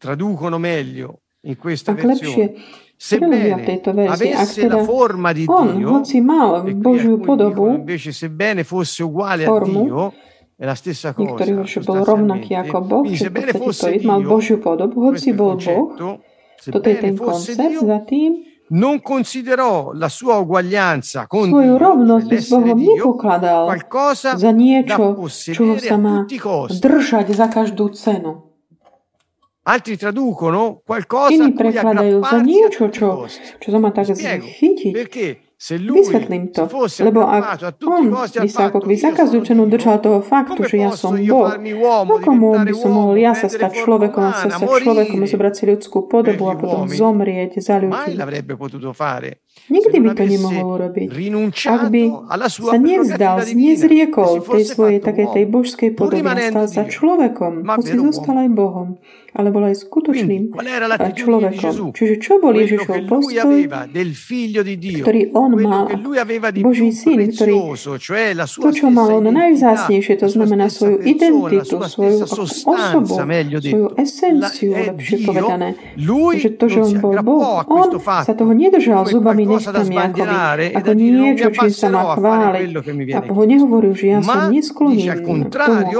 traducono 0.00 0.56
meglio 0.56 1.20
in 1.44 1.56
questa 1.56 1.92
versione 1.92 2.52
v 3.00 3.62
tejto 3.64 3.90
verzii. 3.96 4.36
Ak 4.36 4.48
teda 4.52 4.76
on, 5.48 5.68
hoci 5.88 6.20
mal 6.20 6.68
Božiu 6.76 7.16
podobu, 7.24 7.80
formu, 9.48 10.12
Niektorí 10.60 11.56
hovorí, 11.56 11.72
že 11.72 11.80
bol 11.80 12.04
rovnaký 12.04 12.52
ako 12.52 12.76
Boh, 12.84 13.04
že 13.08 13.32
v 13.32 13.56
podstate 13.56 14.04
to 14.04 14.08
mal 14.12 14.20
Božiu 14.20 14.60
podobu, 14.60 15.08
hoci 15.08 15.32
bol 15.32 15.56
Boh. 15.56 15.96
Toto 16.60 16.84
je 16.84 16.96
ten 17.00 17.16
koncept 17.16 17.80
za 17.80 18.04
tým, 18.04 18.44
non 18.70 19.00
considerò 19.00 19.90
la 19.94 20.08
sua 20.08 20.38
uguaglianza 20.38 21.26
con 21.26 21.48
svoju 21.48 21.74
rovnosť 21.74 22.30
s 22.30 22.50
Bohom 22.54 22.78
nepokladal 22.78 23.66
za 24.36 24.52
niečo, 24.54 25.16
čoho 25.50 25.74
sa 25.80 25.96
má 25.98 26.22
držať 26.70 27.26
za 27.34 27.46
každú 27.50 27.90
cenu. 27.90 28.49
Altri 29.70 29.94
traducono 29.96 30.82
qualcosa 30.82 31.30
Iní 31.30 31.54
prekladajú 31.54 32.18
za 32.26 32.38
niečo, 32.42 32.90
čo, 32.90 33.30
čo 33.62 33.68
sa 33.70 33.78
má 33.78 33.94
tak 33.94 34.10
chytiť. 34.18 34.94
Vysvetlím 35.60 36.56
to, 36.56 36.64
lebo 37.04 37.20
ak 37.20 37.60
on 37.84 38.08
by 38.16 38.48
sa 38.48 38.72
ako 38.72 38.80
keby 38.80 38.96
za 38.96 39.12
každú 39.12 39.44
cenu 39.44 39.68
držal 39.68 40.00
toho 40.00 40.24
faktu, 40.24 40.64
že 40.64 40.80
ja 40.80 40.88
som 40.88 41.12
Boh, 41.20 41.52
ako 42.16 42.64
by 42.64 42.72
som 42.72 42.90
mohol 42.96 43.20
ja 43.20 43.36
sa 43.36 43.44
stať 43.44 43.84
človekom 43.84 44.24
a 44.24 44.32
sa 44.40 44.48
stať 44.48 44.88
človekom 44.88 45.20
zobrať 45.20 45.52
si 45.52 45.64
ľudskú 45.68 46.08
podobu 46.08 46.48
a 46.48 46.56
potom 46.56 46.88
zomrieť 46.88 47.60
za 47.60 47.76
ľudí. 47.76 48.16
Nikdy 49.68 49.96
by 50.00 50.08
to 50.16 50.24
nemohol 50.24 50.64
urobiť. 50.80 51.08
Ak 51.68 51.82
by 51.92 52.02
sa 52.48 52.76
nevzdal, 52.80 53.36
nezriekol 53.52 54.40
tej 54.40 54.64
svojej 54.64 54.98
takej 55.04 55.26
tej 55.36 55.44
božskej 55.44 55.90
podoby 55.92 56.24
a 56.24 56.40
stal 56.40 56.66
sa 56.72 56.82
človekom, 56.88 57.68
hoci 57.68 58.00
zostal 58.00 58.48
aj 58.48 58.50
Bohom, 58.56 58.96
ale 59.30 59.54
bol 59.54 59.62
aj 59.66 59.86
skutočným 59.86 60.54
človekom. 61.14 61.94
Čiže 61.94 62.14
čo 62.18 62.42
bol 62.42 62.54
Ježišov 62.56 63.06
postoj, 63.06 63.58
ktorý 65.00 65.22
on 65.34 65.50
mal 65.60 65.86
Boží 66.60 66.90
syn, 66.90 67.30
ktorý 67.30 67.54
to, 68.50 68.70
čo 68.74 68.86
mal 68.90 69.08
on 69.14 69.30
najvzácnejšie, 69.30 70.14
to 70.18 70.28
znamená 70.28 70.66
svoju 70.66 70.98
identitu, 71.06 71.78
svoju 71.78 72.26
osobu, 72.26 73.14
svoju 73.14 73.88
esenciu, 73.94 74.74
lepšie 74.74 75.16
povedané. 75.22 75.78
Že 76.40 76.48
to, 76.58 76.66
že 76.66 76.78
on 76.82 76.92
bol 76.98 77.14
Boh, 77.20 77.62
on 77.68 77.88
sa 78.00 78.32
toho 78.34 78.50
nedržal 78.50 79.06
zubami 79.06 79.46
nechtami 79.46 79.94
Jakovi, 79.94 80.72
ako 80.74 80.92
niečo, 80.96 81.48
čím 81.54 81.70
sa 81.70 81.88
má 81.92 82.16
chváliť. 82.16 82.74
A 83.14 83.20
ho 83.30 83.44
nehovoril, 83.44 83.92
že 83.94 84.16
ja 84.16 84.24
som 84.24 84.50
neskloním 84.50 85.22
tomu, 85.22 85.46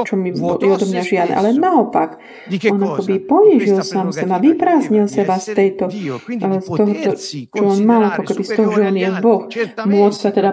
čo 0.03 0.15
mi 0.19 0.35
odo 0.35 0.85
mňa 0.89 1.03
žiadne, 1.05 1.35
ale 1.37 1.55
naopak, 1.55 2.19
on 2.51 2.81
akoby 2.81 3.20
ponížil 3.25 3.81
sám 3.85 4.13
seba, 4.13 4.39
vyprázdnil 4.39 5.09
seba 5.09 5.37
z 5.41 5.47
tejto, 5.57 5.89
z 5.91 6.69
tohoto, 6.69 7.11
čo 7.17 7.63
on 7.65 7.79
mal, 7.85 8.13
ako 8.13 8.23
keby 8.27 8.43
z 8.45 8.51
toho, 8.57 8.69
že 8.75 8.83
on 8.87 8.97
je 8.97 9.11
Boh. 9.21 9.43
Môcť 9.87 10.19
sa 10.19 10.31
teda 10.33 10.51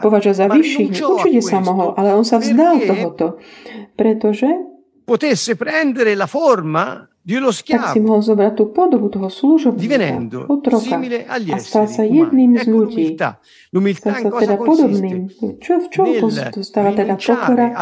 považať 0.00 0.34
za 0.34 0.46
vyšší, 0.50 0.84
určite 0.94 1.40
sa 1.42 1.58
mohol, 1.62 1.94
ale 1.96 2.14
on 2.14 2.24
sa 2.26 2.38
vzdal 2.38 2.82
tohoto, 2.86 3.26
pretože 3.94 4.48
potesse 5.08 5.56
prendere 5.56 6.12
la 6.12 6.28
forma 6.28 7.08
tak 7.28 7.92
si 7.92 8.00
mohol 8.00 8.24
zobrať 8.24 8.52
tú 8.56 8.64
podobu 8.72 9.12
toho 9.12 9.28
služobníka, 9.28 10.00
otroka 10.48 10.96
a 11.28 11.56
stal 11.60 11.84
sa 11.84 12.08
jedným 12.08 12.56
z 12.56 12.64
ľudí. 12.64 13.04
Stal 13.14 14.16
sa 14.16 14.30
teda 14.32 14.56
podobným. 14.56 15.28
Čo, 15.60 15.72
v 15.84 15.86
čom 15.92 16.06
stáva 16.64 16.96
teda 16.96 17.20
pokora? 17.20 17.76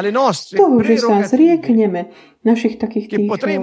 Toho, 0.51 0.83
že 0.83 0.95
sa 0.99 1.23
zriekneme 1.23 2.11
našich 2.47 2.79
takých 2.79 3.11
tých 3.11 3.27
eh, 3.27 3.59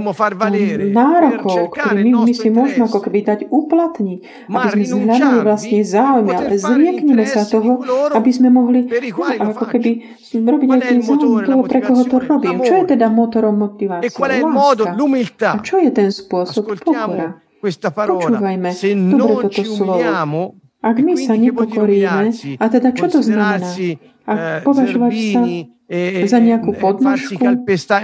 nárokov, 0.91 1.71
ktoré 1.71 2.03
my, 2.03 2.27
my 2.27 2.33
si 2.35 2.51
môžeme 2.51 2.83
ako 2.83 2.99
keby 2.99 3.23
dať 3.23 3.39
uplatniť, 3.47 4.19
aby 4.51 4.67
sme 4.67 4.83
zhľadali 4.83 5.39
vlastne 5.39 5.79
záujmy, 5.87 6.31
ale 6.35 6.55
zriekneme 6.59 7.23
sa 7.23 7.47
toho, 7.47 7.79
aby 8.11 8.27
sme 8.27 8.51
mohli 8.51 8.83
ako 9.39 9.63
keby 9.71 10.19
robiť 10.35 10.67
aj 10.67 10.81
tým 10.83 10.99
záujmy 10.99 11.47
toho, 11.47 11.63
pre 11.63 11.79
koho 11.79 12.03
to 12.03 12.17
robím. 12.19 12.59
Čo 12.59 12.75
je 12.83 12.85
teda 12.91 13.07
motorom 13.07 13.55
motivácie? 13.55 14.11
Láska. 14.83 14.99
A 15.47 15.63
čo 15.63 15.72
je 15.79 15.91
ten 15.93 16.09
spôsob? 16.09 16.77
Pokora. 16.77 17.39
Počúvajme 17.63 18.69
dobre 19.15 19.47
toto 19.47 19.63
slovo. 19.63 20.59
Ak 20.83 20.99
my 20.99 21.15
sa 21.15 21.39
nepokoríme, 21.39 22.35
a 22.59 22.65
teda 22.67 22.91
čo 22.91 23.07
to 23.07 23.23
znamená? 23.23 23.71
Eh, 24.23 24.63
považovať 24.63 25.13
sa 25.35 25.41
E, 25.93 26.23
za 26.25 26.39
nejakú 26.39 26.73
e, 26.73 26.77
podnožku. 26.79 27.43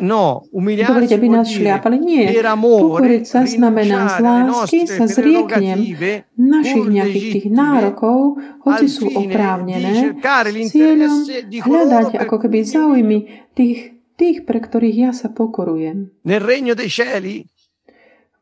No, 0.04 0.44
Dovoliť, 0.52 1.12
aby 1.16 1.28
nás 1.32 1.48
šliapali. 1.48 1.96
Nie. 1.98 2.28
Pokoriť 2.44 3.24
sa 3.24 3.48
znamená 3.48 4.14
z 4.14 4.16
lásky 4.20 4.80
sa 4.86 5.08
zrieknem 5.08 5.80
našich 6.36 6.86
nejakých 6.86 7.28
tých 7.40 7.48
nárokov, 7.48 8.36
hoci 8.68 8.86
sú 8.92 9.08
oprávnené, 9.10 10.12
cieľom 10.68 11.24
hľadať 11.50 12.20
ako 12.20 12.36
keby 12.46 12.58
záujmy 12.68 13.18
tých, 13.56 13.96
tých, 14.20 14.44
pre 14.44 14.60
ktorých 14.60 14.98
ja 15.10 15.12
sa 15.16 15.32
pokorujem. 15.32 16.12
Nel 16.28 16.42
regno 16.44 16.76
dei 16.76 16.92
cieli 16.92 17.48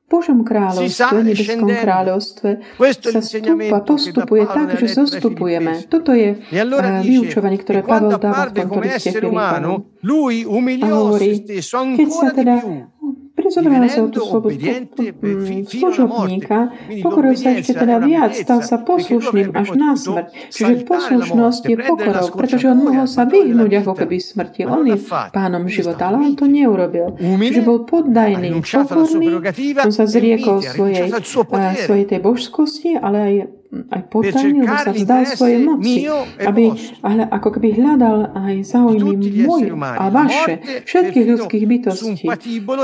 Božom 0.08 0.40
kráľovstve, 0.48 1.20
nebeskom 1.20 1.68
kráľovstve 1.68 2.50
sa 3.12 3.20
stúpa, 3.20 3.84
postupuje 3.84 4.48
tak, 4.48 4.80
že 4.80 4.88
zostupujeme. 4.88 5.84
Toto 5.92 6.16
je 6.16 6.40
e 6.48 6.64
uh, 6.64 7.04
vyučovanie, 7.04 7.60
ktoré 7.60 7.84
Pavel 7.84 8.16
dáva 8.16 8.48
v 8.48 8.56
tomto 8.56 8.80
liste 8.80 9.12
Filipánu. 9.12 9.84
A 10.80 10.88
hovorí, 10.96 11.44
keď 11.44 12.08
sa 12.08 12.28
teda 12.32 12.56
Prizobrala 13.48 13.88
sa 13.88 14.04
tú 14.12 14.20
slobodu. 14.20 14.60
Služobníka, 15.72 16.75
pokoril 17.00 17.39
sa 17.39 17.56
ešte 17.56 17.80
teda 17.80 18.04
viac, 18.04 18.36
stal 18.36 18.60
sa 18.60 18.84
poslušným 18.84 19.56
až 19.56 19.68
na 19.80 19.96
smrť. 19.96 20.51
Čiže 20.51 20.74
poslušnosť 20.84 21.63
je 21.63 21.75
pokorou, 21.80 22.27
pretože 22.36 22.68
on 22.68 22.80
mohol 22.84 23.08
sa 23.08 23.24
vyhnúť 23.24 23.88
ako 23.88 23.94
keby 24.04 24.20
smrti. 24.20 24.68
On 24.68 24.84
je 24.84 25.00
pánom 25.32 25.63
života, 25.72 26.12
ale 26.12 26.27
on 26.27 26.34
to 26.36 26.44
neurobil. 26.44 27.16
Čiže 27.16 27.63
bol 27.63 27.88
poddajný, 27.88 28.51
pokorný, 28.60 29.39
on 29.80 29.94
sa 29.96 30.04
zriekol 30.04 30.60
svojej, 30.60 31.08
svojej 31.88 32.06
tej 32.06 32.20
božskosti, 32.20 33.00
ale 33.00 33.18
aj 33.18 33.34
aj 33.91 34.01
potajne, 34.10 34.65
lebo 34.65 34.75
sa 34.81 34.91
vzdal 34.96 35.24
svojej 35.29 35.60
moci, 35.62 36.10
aby 36.41 36.63
ale 37.05 37.24
ako 37.29 37.50
keby 37.57 37.67
hľadal 37.77 38.17
aj 38.34 38.55
záujmy 38.65 39.46
moje 39.46 39.69
a 39.77 40.05
vaše, 40.10 40.53
všetkých 40.88 41.25
ľudských 41.36 41.63
bytostí, 41.69 42.25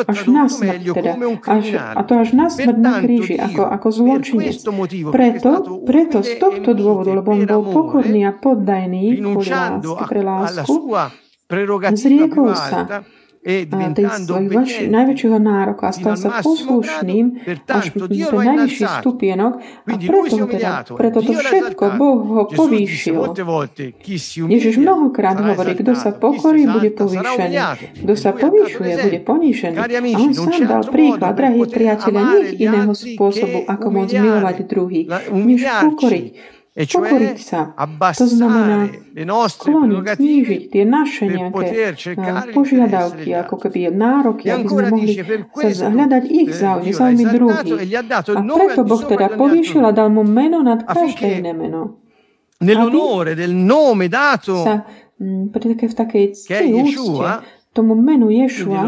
až 0.05 0.19
na 0.29 0.45
smrť 0.45 0.81
teda, 0.93 1.13
až, 1.50 1.65
a 1.73 2.01
to 2.05 2.13
až 2.19 2.29
na 2.38 2.47
smrť 2.53 2.77
na 2.77 2.93
kríži, 3.01 3.35
ako, 3.39 3.63
ako 3.65 3.88
zločinec. 3.89 4.55
Preto, 5.09 5.51
preto 5.88 6.17
z 6.21 6.31
tohto 6.38 6.75
dôvodu, 6.77 7.15
lebo 7.15 7.33
on 7.33 7.43
bol 7.47 7.63
pokorný 7.71 8.27
a 8.27 8.31
poddajný 8.35 9.17
kvôli 9.23 9.50
lásky, 9.50 10.03
pre 10.05 10.21
lásku, 10.21 10.75
zriekol 11.93 12.51
sa 12.53 13.05
tej 13.43 14.07
svojich 14.23 14.88
najväčšieho 14.88 15.38
nároka 15.38 15.91
a 15.91 15.93
stal 15.93 16.15
sa 16.15 16.39
poslušným 16.39 17.44
až 17.68 17.85
ten 17.91 18.31
najvyšší 18.31 18.85
stupienok. 19.03 19.51
A 19.83 19.94
preto, 20.00 20.48
teda, 20.48 20.72
preto 20.87 21.20
to 21.20 21.31
všetko 21.35 21.83
Boh 22.00 22.20
ho 22.24 22.44
povýšil. 22.48 23.20
Ježiš 24.48 24.75
mnohokrát 24.79 25.37
hovorí, 25.44 25.75
kto 25.75 25.91
sa 25.91 26.15
pokorí, 26.15 26.63
bude 26.72 26.96
povýšený. 26.96 27.55
Kto 28.07 28.13
sa 28.15 28.31
povýšuje, 28.31 28.94
bude 29.11 29.20
ponížený. 29.27 29.75
A 29.75 30.18
on 30.18 30.31
sám 30.31 30.63
dal 30.63 30.83
príklad, 30.87 31.35
drahí 31.35 31.61
priateľe, 31.68 32.20
nech 32.24 32.50
iného 32.55 32.96
spôsobu, 32.96 33.68
ako 33.68 33.85
môcť 33.91 34.13
milovať 34.24 34.55
druhých, 34.65 35.07
než 35.35 35.61
pokoriť 35.68 36.25
E 36.74 36.90
Pokoriť 36.90 37.38
sa, 37.38 37.70
to 38.18 38.25
znamená 38.25 38.90
skloniť, 39.46 40.18
znížiť 40.18 40.62
tie 40.74 40.83
naše 40.90 41.29
nejaké 41.29 41.94
požiadavky, 42.50 43.29
ako 43.29 43.55
keby 43.62 43.94
nároky, 43.94 44.50
aby 44.50 44.66
sme 44.66 44.90
mohli 44.90 45.14
sa 45.77 45.94
hľadať 45.94 46.24
ich 46.33 46.50
záujmy, 46.50 46.90
záujmy 46.98 47.24
druhých. 47.29 47.94
A 48.09 48.42
preto 48.42 48.81
Boh 48.90 49.05
teda 49.05 49.38
povýšil 49.38 49.86
a 49.86 49.94
dal 49.94 50.09
mu 50.09 50.25
meno 50.25 50.66
nad 50.66 50.81
každé 50.81 51.46
iné 51.46 51.53
meno. 51.53 52.01
Nell'onore 52.57 53.38
del 53.38 53.53
nome 53.53 54.09
dato 54.09 54.66
sa, 54.66 54.81
v 55.22 55.94
takej 55.94 56.25
cti 56.33 56.74
úcte 56.74 57.62
tomu 57.74 57.98
menu 57.98 58.29
Ješua, 58.29 58.86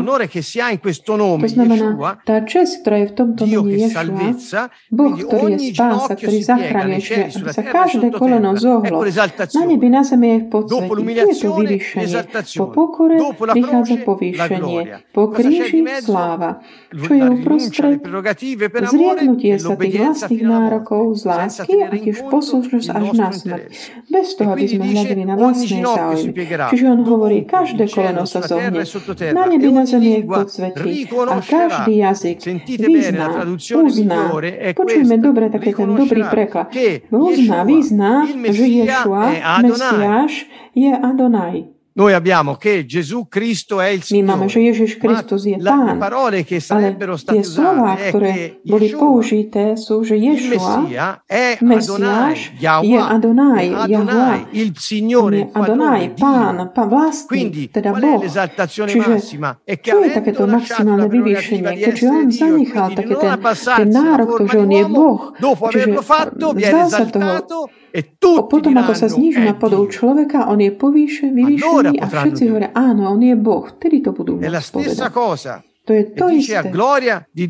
to 1.42 1.50
znamená, 1.50 2.22
tá 2.22 2.46
čest, 2.46 2.86
ktorá 2.86 3.02
je 3.02 3.08
v 3.10 3.14
tomto 3.18 3.44
mene 3.50 3.90
Ješua, 3.90 4.70
Boh, 4.94 5.14
ktorý 5.18 5.58
je 5.58 5.74
spása, 5.74 6.14
ktorý 6.14 6.40
zachráňuje, 6.46 7.18
aby 7.34 7.50
sa 7.50 7.64
každé 7.66 8.08
koleno 8.14 8.54
zohlo. 8.54 9.02
Na 9.02 9.64
nebi, 9.66 9.88
na 9.90 10.06
zemi 10.06 10.28
je 10.38 10.38
v 10.46 10.48
podsveti. 10.54 10.86
Tu 10.86 11.18
je 11.18 11.36
to 11.42 11.50
vyvýšenie. 11.58 12.14
Po 12.56 12.66
pokore 12.70 13.16
prichádza 13.34 13.96
povýšenie. 14.06 14.82
Po 15.10 15.24
kríži 15.34 15.82
sláva. 16.06 16.62
Čo 16.94 17.12
je 17.18 17.24
uprostred? 17.26 17.98
Zrieknutie 18.86 19.58
sa 19.58 19.74
tých 19.74 19.96
vlastných 19.98 20.44
nárokov 20.46 21.18
z 21.18 21.24
lásky 21.26 21.76
a 21.82 21.90
tiež 21.90 22.22
poslušnosť 22.30 22.88
až 22.94 23.08
na 23.18 23.30
smrť. 23.34 23.66
Bez 24.14 24.28
toho, 24.38 24.54
aby 24.54 24.68
sme 24.70 24.86
hľadili 24.94 25.24
na 25.26 25.36
vlastné 25.40 25.82
záujmy. 25.82 26.34
Čiže 26.70 26.86
on 26.86 27.02
hovorí, 27.02 27.48
každé 27.50 27.90
koleno 27.90 28.28
sa 28.30 28.46
zohne 28.46 28.75
na 29.34 29.46
nebi 29.46 29.72
na 29.72 29.86
zemi 29.86 30.10
je 30.12 30.24
podsvetí 30.24 31.08
a 31.30 31.42
každý 31.42 31.98
jazyk 31.98 32.38
vyzná, 32.80 33.46
uzná. 33.84 34.32
Počujeme 34.76 35.16
dobre 35.18 35.50
také 35.50 35.74
ten 35.76 35.96
dobrý 35.96 36.24
preklad. 36.24 36.72
Uzná, 37.12 37.64
vyzná, 37.64 38.26
že 38.50 38.66
Ješua, 38.66 39.24
Mesiáš, 39.62 40.34
je 40.76 40.92
Adonai. 40.98 41.75
Noi 41.96 42.12
abbiamo 42.12 42.56
che 42.60 42.84
Gesù 42.84 43.32
Cristo 43.32 43.80
è 43.80 43.88
il 43.88 44.04
Signore. 44.04 44.52
Že 44.52 44.60
Ježiš 44.60 45.00
Kristus 45.00 45.48
je 45.48 45.56
Pán. 45.56 45.96
Ale 45.96 46.44
tie 46.44 47.40
slova, 47.40 47.96
ktoré 47.96 48.60
boli 48.68 48.92
použité, 48.92 49.80
sú, 49.80 50.04
že 50.04 50.20
Ješua, 50.20 50.92
je 50.92 51.56
Adonai, 53.00 53.72
Jahua. 53.88 54.44
Il 54.52 54.76
Signore, 54.76 55.48
Adonai, 55.56 56.12
Pán, 56.20 56.76
Pán 56.76 56.88
vlastný, 56.92 57.72
teda 57.72 57.96
Boh. 57.96 58.20
Čiže 58.28 59.48
čo 59.80 59.96
je 60.04 60.10
takéto 60.12 60.52
maximálne 60.52 61.08
vyvýšenie? 61.08 61.80
Keďže 61.80 62.06
on 62.12 62.28
zanechal 62.28 62.92
také 62.92 63.16
ten, 63.16 63.40
ten 63.40 63.88
nárok, 63.88 64.44
to, 64.44 64.52
že 64.52 64.58
on 64.68 64.72
je 64.76 64.84
Boh. 64.92 65.32
Čiže 65.72 65.96
vzdal 65.96 66.88
sa 66.92 67.08
toho, 67.08 67.72
E 67.96 68.02
potom, 68.20 68.76
ako 68.76 68.92
sa 68.92 69.08
zniží 69.08 69.40
na 69.40 69.56
podobu 69.56 69.88
človeka, 69.88 70.52
on 70.52 70.60
je 70.60 70.68
povýšen, 70.70 71.32
vyvýšený 71.32 71.64
a 71.96 72.06
všetci 72.12 72.44
hovoria, 72.46 72.76
áno, 72.76 73.08
on 73.10 73.24
je 73.24 73.36
Boh. 73.40 73.64
Vtedy 73.64 74.04
to 74.04 74.12
budú 74.12 74.36
môcť 74.36 74.52
povedať. 74.76 75.00
To 75.86 75.94
je 75.94 76.04
to 76.12 76.26
e 76.28 76.42
isté. 76.42 76.66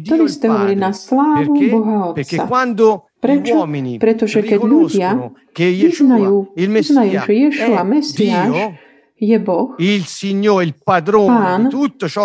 To 0.06 0.16
isté 0.22 0.46
hovorí 0.46 0.76
na 0.76 0.92
slávu 0.92 1.56
Boha 1.72 2.12
Otca. 2.12 2.46
Prečo? 3.18 3.66
Pretože 3.98 4.40
keď 4.40 4.60
ľudia 4.62 5.10
vyznajú, 5.50 6.54
vyznajú 6.54 7.18
že 7.26 7.34
Ješua, 7.34 7.82
Mesiáš, 7.82 8.76
je 9.16 9.38
Boh, 9.40 9.74
Pán, 11.26 11.72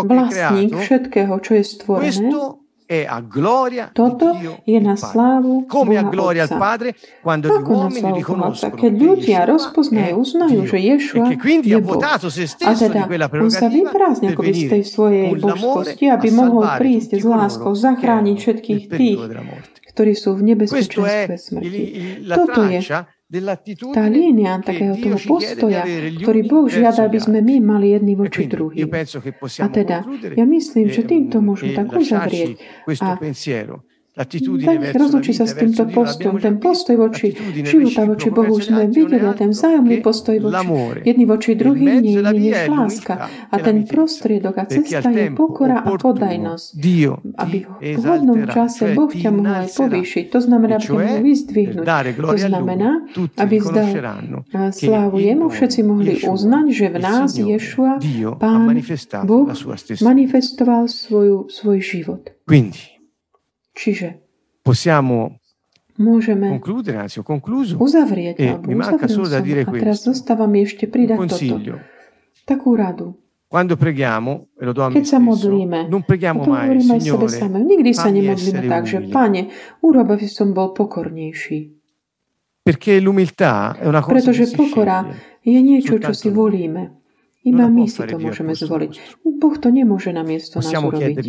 vlastník 0.05 0.75
všetkého, 0.77 1.35
čo 1.39 1.53
je 1.55 1.63
stvorené, 1.65 2.11
Toto 3.95 4.35
je 4.67 4.79
na 4.81 4.99
slávu 4.99 5.63
Boha 5.63 6.11
Otca. 6.43 6.59
Ako 7.47 7.73
na 7.79 7.91
slávu 7.95 8.19
Boha 8.27 8.51
Otca? 8.51 8.67
Keď 8.75 8.93
ľudia 8.99 9.39
rozpoznajú, 9.47 10.13
uznajú, 10.19 10.67
že 10.67 10.79
Ješua 10.81 11.27
je 11.63 11.79
Boh. 11.79 12.03
A 12.61 12.73
teda 12.75 13.01
on 13.39 13.47
sa 13.49 13.69
vyprázdne 13.71 14.35
ako 14.35 14.43
z 14.43 14.63
tej 14.67 14.83
svojej 14.83 15.31
božskosti, 15.39 16.05
aby 16.09 16.29
mohol 16.33 16.67
prísť 16.77 17.11
s 17.15 17.25
láskou, 17.25 17.71
zachrániť 17.73 18.37
všetkých 18.37 18.83
tých, 18.89 19.19
ktorí 19.91 20.13
sú 20.15 20.35
v 20.35 20.43
nebezpečenstve 20.51 21.35
smrti. 21.39 21.83
Toto 22.27 22.61
je 22.67 22.81
tá 23.95 24.11
línia 24.11 24.59
takého 24.59 24.99
toho 24.99 25.19
postoja, 25.23 25.87
ktorý 26.19 26.41
Boh 26.51 26.67
žiada, 26.67 27.07
aby 27.07 27.23
sme 27.23 27.39
my 27.39 27.63
mali 27.63 27.95
jedni 27.95 28.19
voči 28.19 28.51
druhým. 28.51 28.91
A 29.63 29.67
teda, 29.71 30.03
ja 30.35 30.45
myslím, 30.45 30.91
že 30.91 31.07
týmto 31.07 31.39
môžeme 31.39 31.79
tak 31.79 31.95
uzavrieť. 31.95 32.59
a 32.99 33.15
tak 34.25 34.97
rozlučí 34.97 35.33
sa 35.33 35.45
s 35.49 35.55
týmto 35.57 35.89
postojom. 35.89 36.41
Ten 36.41 36.57
postoj 36.61 36.97
voči 36.97 37.33
života, 37.65 38.05
voči 38.05 38.29
Bohu 38.29 38.57
sme 38.61 38.89
videli 38.89 39.25
a 39.25 39.33
ten 39.33 39.53
vzájomný 39.53 40.05
postoj 40.05 40.37
voči 40.41 40.69
jedný 41.05 41.25
voči 41.25 41.55
druhým 41.57 42.01
nie 42.03 42.19
je 42.19 42.23
než 42.23 42.59
láska. 42.69 43.29
A 43.51 43.57
ten 43.59 43.87
prostriedok 43.87 44.55
a 44.59 44.65
cesta 44.67 45.09
je 45.11 45.33
pokora 45.33 45.83
a 45.85 45.91
podajnosť. 45.97 46.67
Aby 47.37 47.59
v 47.81 47.99
vhodnom 47.99 48.41
čase 48.49 48.93
Boh 48.93 49.11
ťa 49.11 49.31
mohol 49.33 49.67
aj 49.67 49.71
povýšiť. 49.77 50.25
To 50.33 50.41
znamená, 50.41 50.75
aby 50.77 50.87
ťa 50.87 50.93
mohol 50.93 51.21
vyzdvihnúť. 51.25 51.87
To 52.21 52.37
znamená, 52.39 52.91
aby 53.39 53.57
zdal 53.61 53.89
slávu 54.71 55.19
jemu, 55.21 55.47
všetci 55.49 55.81
mohli 55.87 56.13
uznať, 56.25 56.67
že 56.71 56.87
v 56.91 56.97
nás 56.99 57.31
Ješua, 57.37 58.03
Pán 58.37 58.71
Boh, 59.25 59.47
manifestoval 60.03 60.89
svoju, 60.89 61.47
svoj 61.49 61.79
život. 61.81 62.23
Quindi, 62.51 62.90
possiamo 64.63 65.39
concludere, 65.97 66.99
anzi 66.99 67.19
ho 67.19 67.23
concluso, 67.23 67.79
e 68.37 68.59
mi 68.65 68.75
manca 68.75 69.09
solo 69.09 69.29
da 69.29 69.41
dire 69.41 69.65
ešte 69.65 70.87
pridať 70.89 71.19
toto. 71.19 71.79
Takú 72.45 72.75
radu. 72.75 73.15
Quando 73.51 73.75
preghiamo, 73.75 74.55
e 74.55 74.65
lo 74.65 74.71
do 74.71 74.87
a 74.87 74.95
Keď 74.95 75.07
sa 75.07 75.19
modlíme, 75.19 75.91
non 75.91 76.07
preghiamo 76.07 76.47
mai, 76.47 76.79
Signore, 76.79 77.27
sebe 77.27 77.27
same. 77.27 77.59
Nikdy 77.67 77.91
sa 77.91 78.07
nemodlíme 78.07 78.63
tak, 78.71 78.87
že 78.87 79.11
Pane, 79.11 79.51
urob, 79.83 80.15
aby 80.15 80.31
som 80.31 80.55
bol 80.55 80.71
pokornejší. 80.71 81.59
Perché 82.63 83.03
l'umiltà 83.03 83.75
è 83.75 83.91
una 83.91 84.07
cosa 84.07 84.15
Pretože 84.15 84.55
pokora 84.55 85.03
je 85.43 85.59
niečo, 85.59 85.99
čo 85.99 86.15
si 86.15 86.31
volíme. 86.31 87.00
Iba 87.41 87.73
my 87.73 87.89
si 87.89 88.05
to 88.05 88.21
môžeme 88.21 88.53
zvoliť. 88.53 88.93
Boh 89.25 89.57
to 89.57 89.73
nemôže 89.73 90.13
na 90.13 90.21
miesto 90.21 90.61
nás 90.61 90.69
urobiť. 90.69 91.25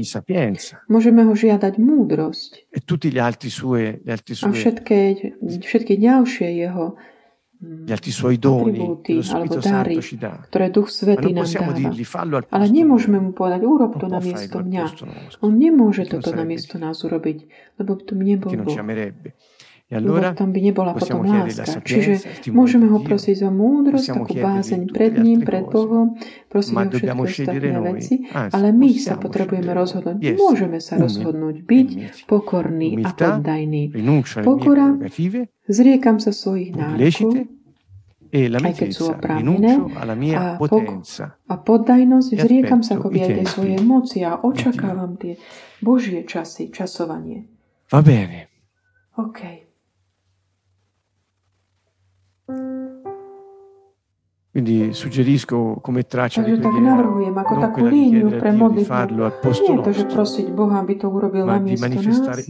Môžeme 0.92 1.24
ho 1.24 1.32
žiadať 1.32 1.74
múdrosť. 1.80 2.52
E 2.68 2.80
a 4.04 4.48
všetky, 4.52 5.00
všetky 5.64 5.94
ďalšie 5.96 6.48
jeho 6.52 7.00
gli 7.62 7.94
altri 7.94 8.10
suoi 8.10 8.42
doni, 8.42 8.74
atribúty, 8.74 9.22
alebo 9.22 9.62
dary, 9.62 10.02
ktoré 10.50 10.74
Duch 10.74 10.90
Svetý 10.90 11.30
nám 11.30 11.46
dáva. 11.46 11.78
Ale 12.50 12.66
nemôžeme 12.74 13.22
mu 13.22 13.38
povedať, 13.38 13.62
urob 13.70 14.02
to 14.02 14.10
na 14.10 14.18
miesto 14.18 14.66
mňa. 14.66 14.84
On 15.46 15.54
nemôže 15.54 16.10
toto 16.10 16.34
na 16.34 16.42
miesto 16.42 16.82
nás 16.82 16.98
urobiť, 17.06 17.38
lebo 17.78 18.02
by 18.02 18.04
to 18.04 18.14
nebol 18.18 18.50
Boh. 18.50 18.66
Allora, 19.92 20.32
tam 20.32 20.56
by 20.56 20.60
nebola 20.64 20.96
potom 20.96 21.28
láska. 21.28 21.84
Čiže 21.84 22.48
môžeme 22.56 22.88
ho 22.88 23.04
prosiť 23.04 23.44
za 23.44 23.52
múdrosť, 23.52 24.08
takú 24.16 24.40
bázeň 24.40 24.82
pred 24.88 25.20
ním, 25.20 25.44
pred 25.44 25.68
Bohom, 25.68 26.16
prosiť 26.48 26.76
o 26.80 26.88
všetky 26.88 27.12
ostatné 27.12 27.76
veci, 27.84 28.16
ale 28.32 28.72
my 28.72 28.90
sa 28.96 29.20
potrebujeme 29.20 29.68
rozhodnúť. 29.76 30.40
Môžeme 30.40 30.80
sa 30.80 30.96
rozhodnúť 30.96 31.68
byť 31.68 31.90
pokorný 32.24 33.04
a 33.04 33.12
poddajný. 33.12 33.92
Pokora, 34.48 34.96
zriekam 35.68 36.24
sa 36.24 36.32
svojich 36.32 36.72
nárokov, 36.72 37.52
e 38.32 38.48
keď 38.48 38.90
sú 38.96 39.12
oprávnené, 39.12 39.76
a, 40.40 40.56
pok- 40.56 41.04
a 41.52 41.56
poddajnosť, 41.60 42.30
zriekam 42.40 42.80
sa 42.80 42.96
akoby 42.96 43.28
aj 43.28 43.32
tej 43.44 43.48
svojej 43.52 43.80
moci 43.84 44.24
a 44.24 44.40
očakávam 44.40 45.20
tie 45.20 45.36
Božie 45.84 46.24
časy, 46.24 46.72
časovanie. 46.72 47.44
Va 47.92 48.00
bene. 48.00 48.48
OK. 49.20 49.71
Quindi 54.52 54.92
suggerisco 54.92 55.80
come 55.80 56.04
traccia 56.04 56.44
Takže 56.44 56.60
tak 56.60 56.76
navrhujem 56.76 57.32
ako 57.32 57.54
takú 57.56 57.88
líniu 57.88 58.36
pre 58.36 58.52
modlitbu. 58.52 59.16
Nie 59.48 59.64
je 59.64 59.80
to, 59.80 59.92
že 59.96 60.04
prosiť 60.12 60.48
Boha, 60.52 60.84
aby 60.84 61.00
to 61.00 61.08
urobil 61.08 61.48
na 61.48 61.56
miesto 61.56 61.88
nás, 61.88 62.44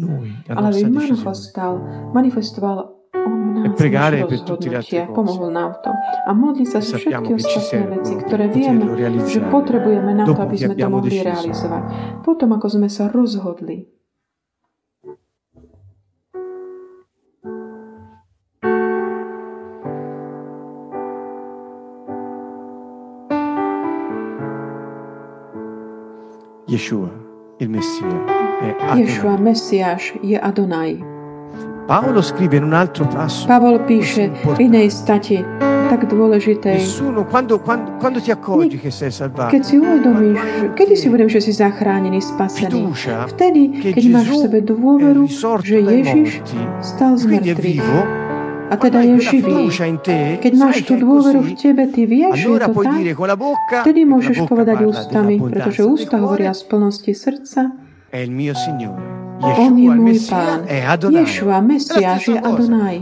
ale 0.50 0.66
aby 0.74 0.82
manifestoval, 0.90 1.74
manifestoval 2.10 2.78
on 3.22 3.54
nás 3.54 3.78
naše 3.78 4.18
rozhodnutie, 4.26 5.00
pomohol 5.14 5.54
nám 5.54 5.78
v 5.78 5.80
tom. 5.86 5.96
A 6.26 6.32
modli 6.34 6.66
sa 6.66 6.82
za 6.82 6.98
všetky 6.98 7.38
ostatné 7.38 7.86
veci, 7.94 8.14
ktoré 8.18 8.46
vieme, 8.50 8.98
že 9.30 9.40
potrebujeme 9.46 10.12
na 10.18 10.26
to, 10.26 10.42
aby 10.42 10.58
sme 10.58 10.74
to 10.74 10.88
mohli 10.90 11.22
realizovať. 11.22 11.84
Potom, 12.26 12.50
ako 12.58 12.82
sme 12.82 12.90
sa 12.90 13.14
rozhodli 13.14 14.01
Yeshua, 26.72 27.12
il 27.58 27.70
Messia, 27.70 28.08
è 28.62 28.76
Adonai. 28.80 29.04
Yeshua, 29.04 29.38
Messiáš, 29.38 30.14
je 30.24 30.40
Adonai. 30.40 31.04
Paolo 31.86 32.22
scrive 32.22 32.56
in 32.56 32.64
un 32.64 32.72
altro 32.72 33.04
passo. 33.08 33.46
Pavol 33.46 33.84
píše 33.84 34.32
v 34.56 34.72
inej 34.72 34.88
stati 34.88 35.44
tak 35.92 36.08
dôležitej. 36.08 36.80
Nessuno, 36.80 37.28
quando, 37.28 37.60
quando, 37.60 38.00
quando 38.00 38.24
ti 38.24 38.32
accorgi 38.32 38.80
che 38.80 38.88
sei 38.88 39.12
salvato, 39.12 39.52
keď 39.52 39.64
si 39.68 39.76
uvedomíš, 39.84 40.40
kedy 40.80 40.94
si 40.96 41.06
uvedomíš, 41.12 41.44
že 41.44 41.44
si 41.44 41.54
zachránený, 41.60 42.24
spasený, 42.24 42.88
vtedy, 43.36 43.92
keď 43.92 44.04
máš 44.08 44.28
v 44.32 44.36
sebe 44.48 44.60
dôveru, 44.64 45.28
že 45.60 45.76
Ježiš 45.84 46.40
stal 46.80 47.20
z 47.20 47.36
mŕtvych 47.36 48.21
a 48.72 48.74
teda 48.80 49.04
je 49.04 49.20
živý. 49.20 49.68
Keď 50.40 50.54
máš 50.56 50.88
tú 50.88 50.96
dôveru 50.96 51.44
v 51.44 51.52
tebe, 51.60 51.84
ty 51.92 52.08
vieš, 52.08 52.40
že 52.40 52.48
to 52.48 52.72
tak, 52.72 53.84
vtedy 53.84 54.08
môžeš 54.08 54.48
povedať 54.48 54.88
ústami, 54.88 55.36
pretože 55.44 55.84
ústa 55.84 56.16
hovoria 56.24 56.56
z 56.56 56.64
plnosti 56.72 57.12
srdca. 57.12 57.76
On 59.42 59.74
je 59.74 59.90
môj 59.90 60.22
pán. 60.30 60.70
Ješua, 61.02 61.66
Mesiáš 61.66 62.30
je 62.30 62.38
Adonaj. 62.38 63.02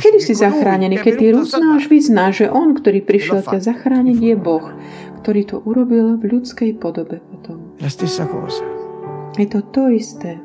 Kedy 0.00 0.18
si 0.24 0.32
zachránený? 0.32 1.04
Keď 1.04 1.14
ty 1.20 1.26
uznáš, 1.36 1.84
vyznáš, 1.84 2.32
že 2.42 2.46
On, 2.48 2.72
ktorý 2.72 3.04
prišiel 3.04 3.44
ťa 3.44 3.60
zachrániť, 3.60 4.16
je 4.16 4.34
Boh, 4.40 4.64
ktorý 5.20 5.42
to 5.44 5.60
urobil 5.68 6.16
v 6.16 6.24
ľudskej 6.32 6.80
podobe 6.80 7.20
potom. 7.20 7.76
Je 9.36 9.46
to 9.52 9.60
to 9.68 9.92
isté. 9.92 10.40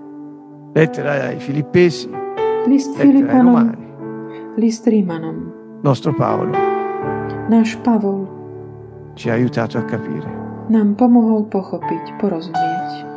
Lettera 0.75 1.33
ai 1.33 1.39
Filippesi 1.39 2.29
List 2.69 2.93
Filipanom, 3.01 3.73
list 4.53 4.86
Rimanom. 4.86 5.49
Nostro 5.82 6.13
Paolo. 6.13 6.53
Náš 7.49 7.73
Pavol 7.82 8.29
ci 9.17 9.25
ha 9.29 9.34
aiutato 9.34 9.82
a 9.82 9.84
capire. 9.89 10.29
Nám 10.69 10.93
pomohol 10.93 11.49
pochopiť, 11.49 12.21
porozumieť. 12.21 13.09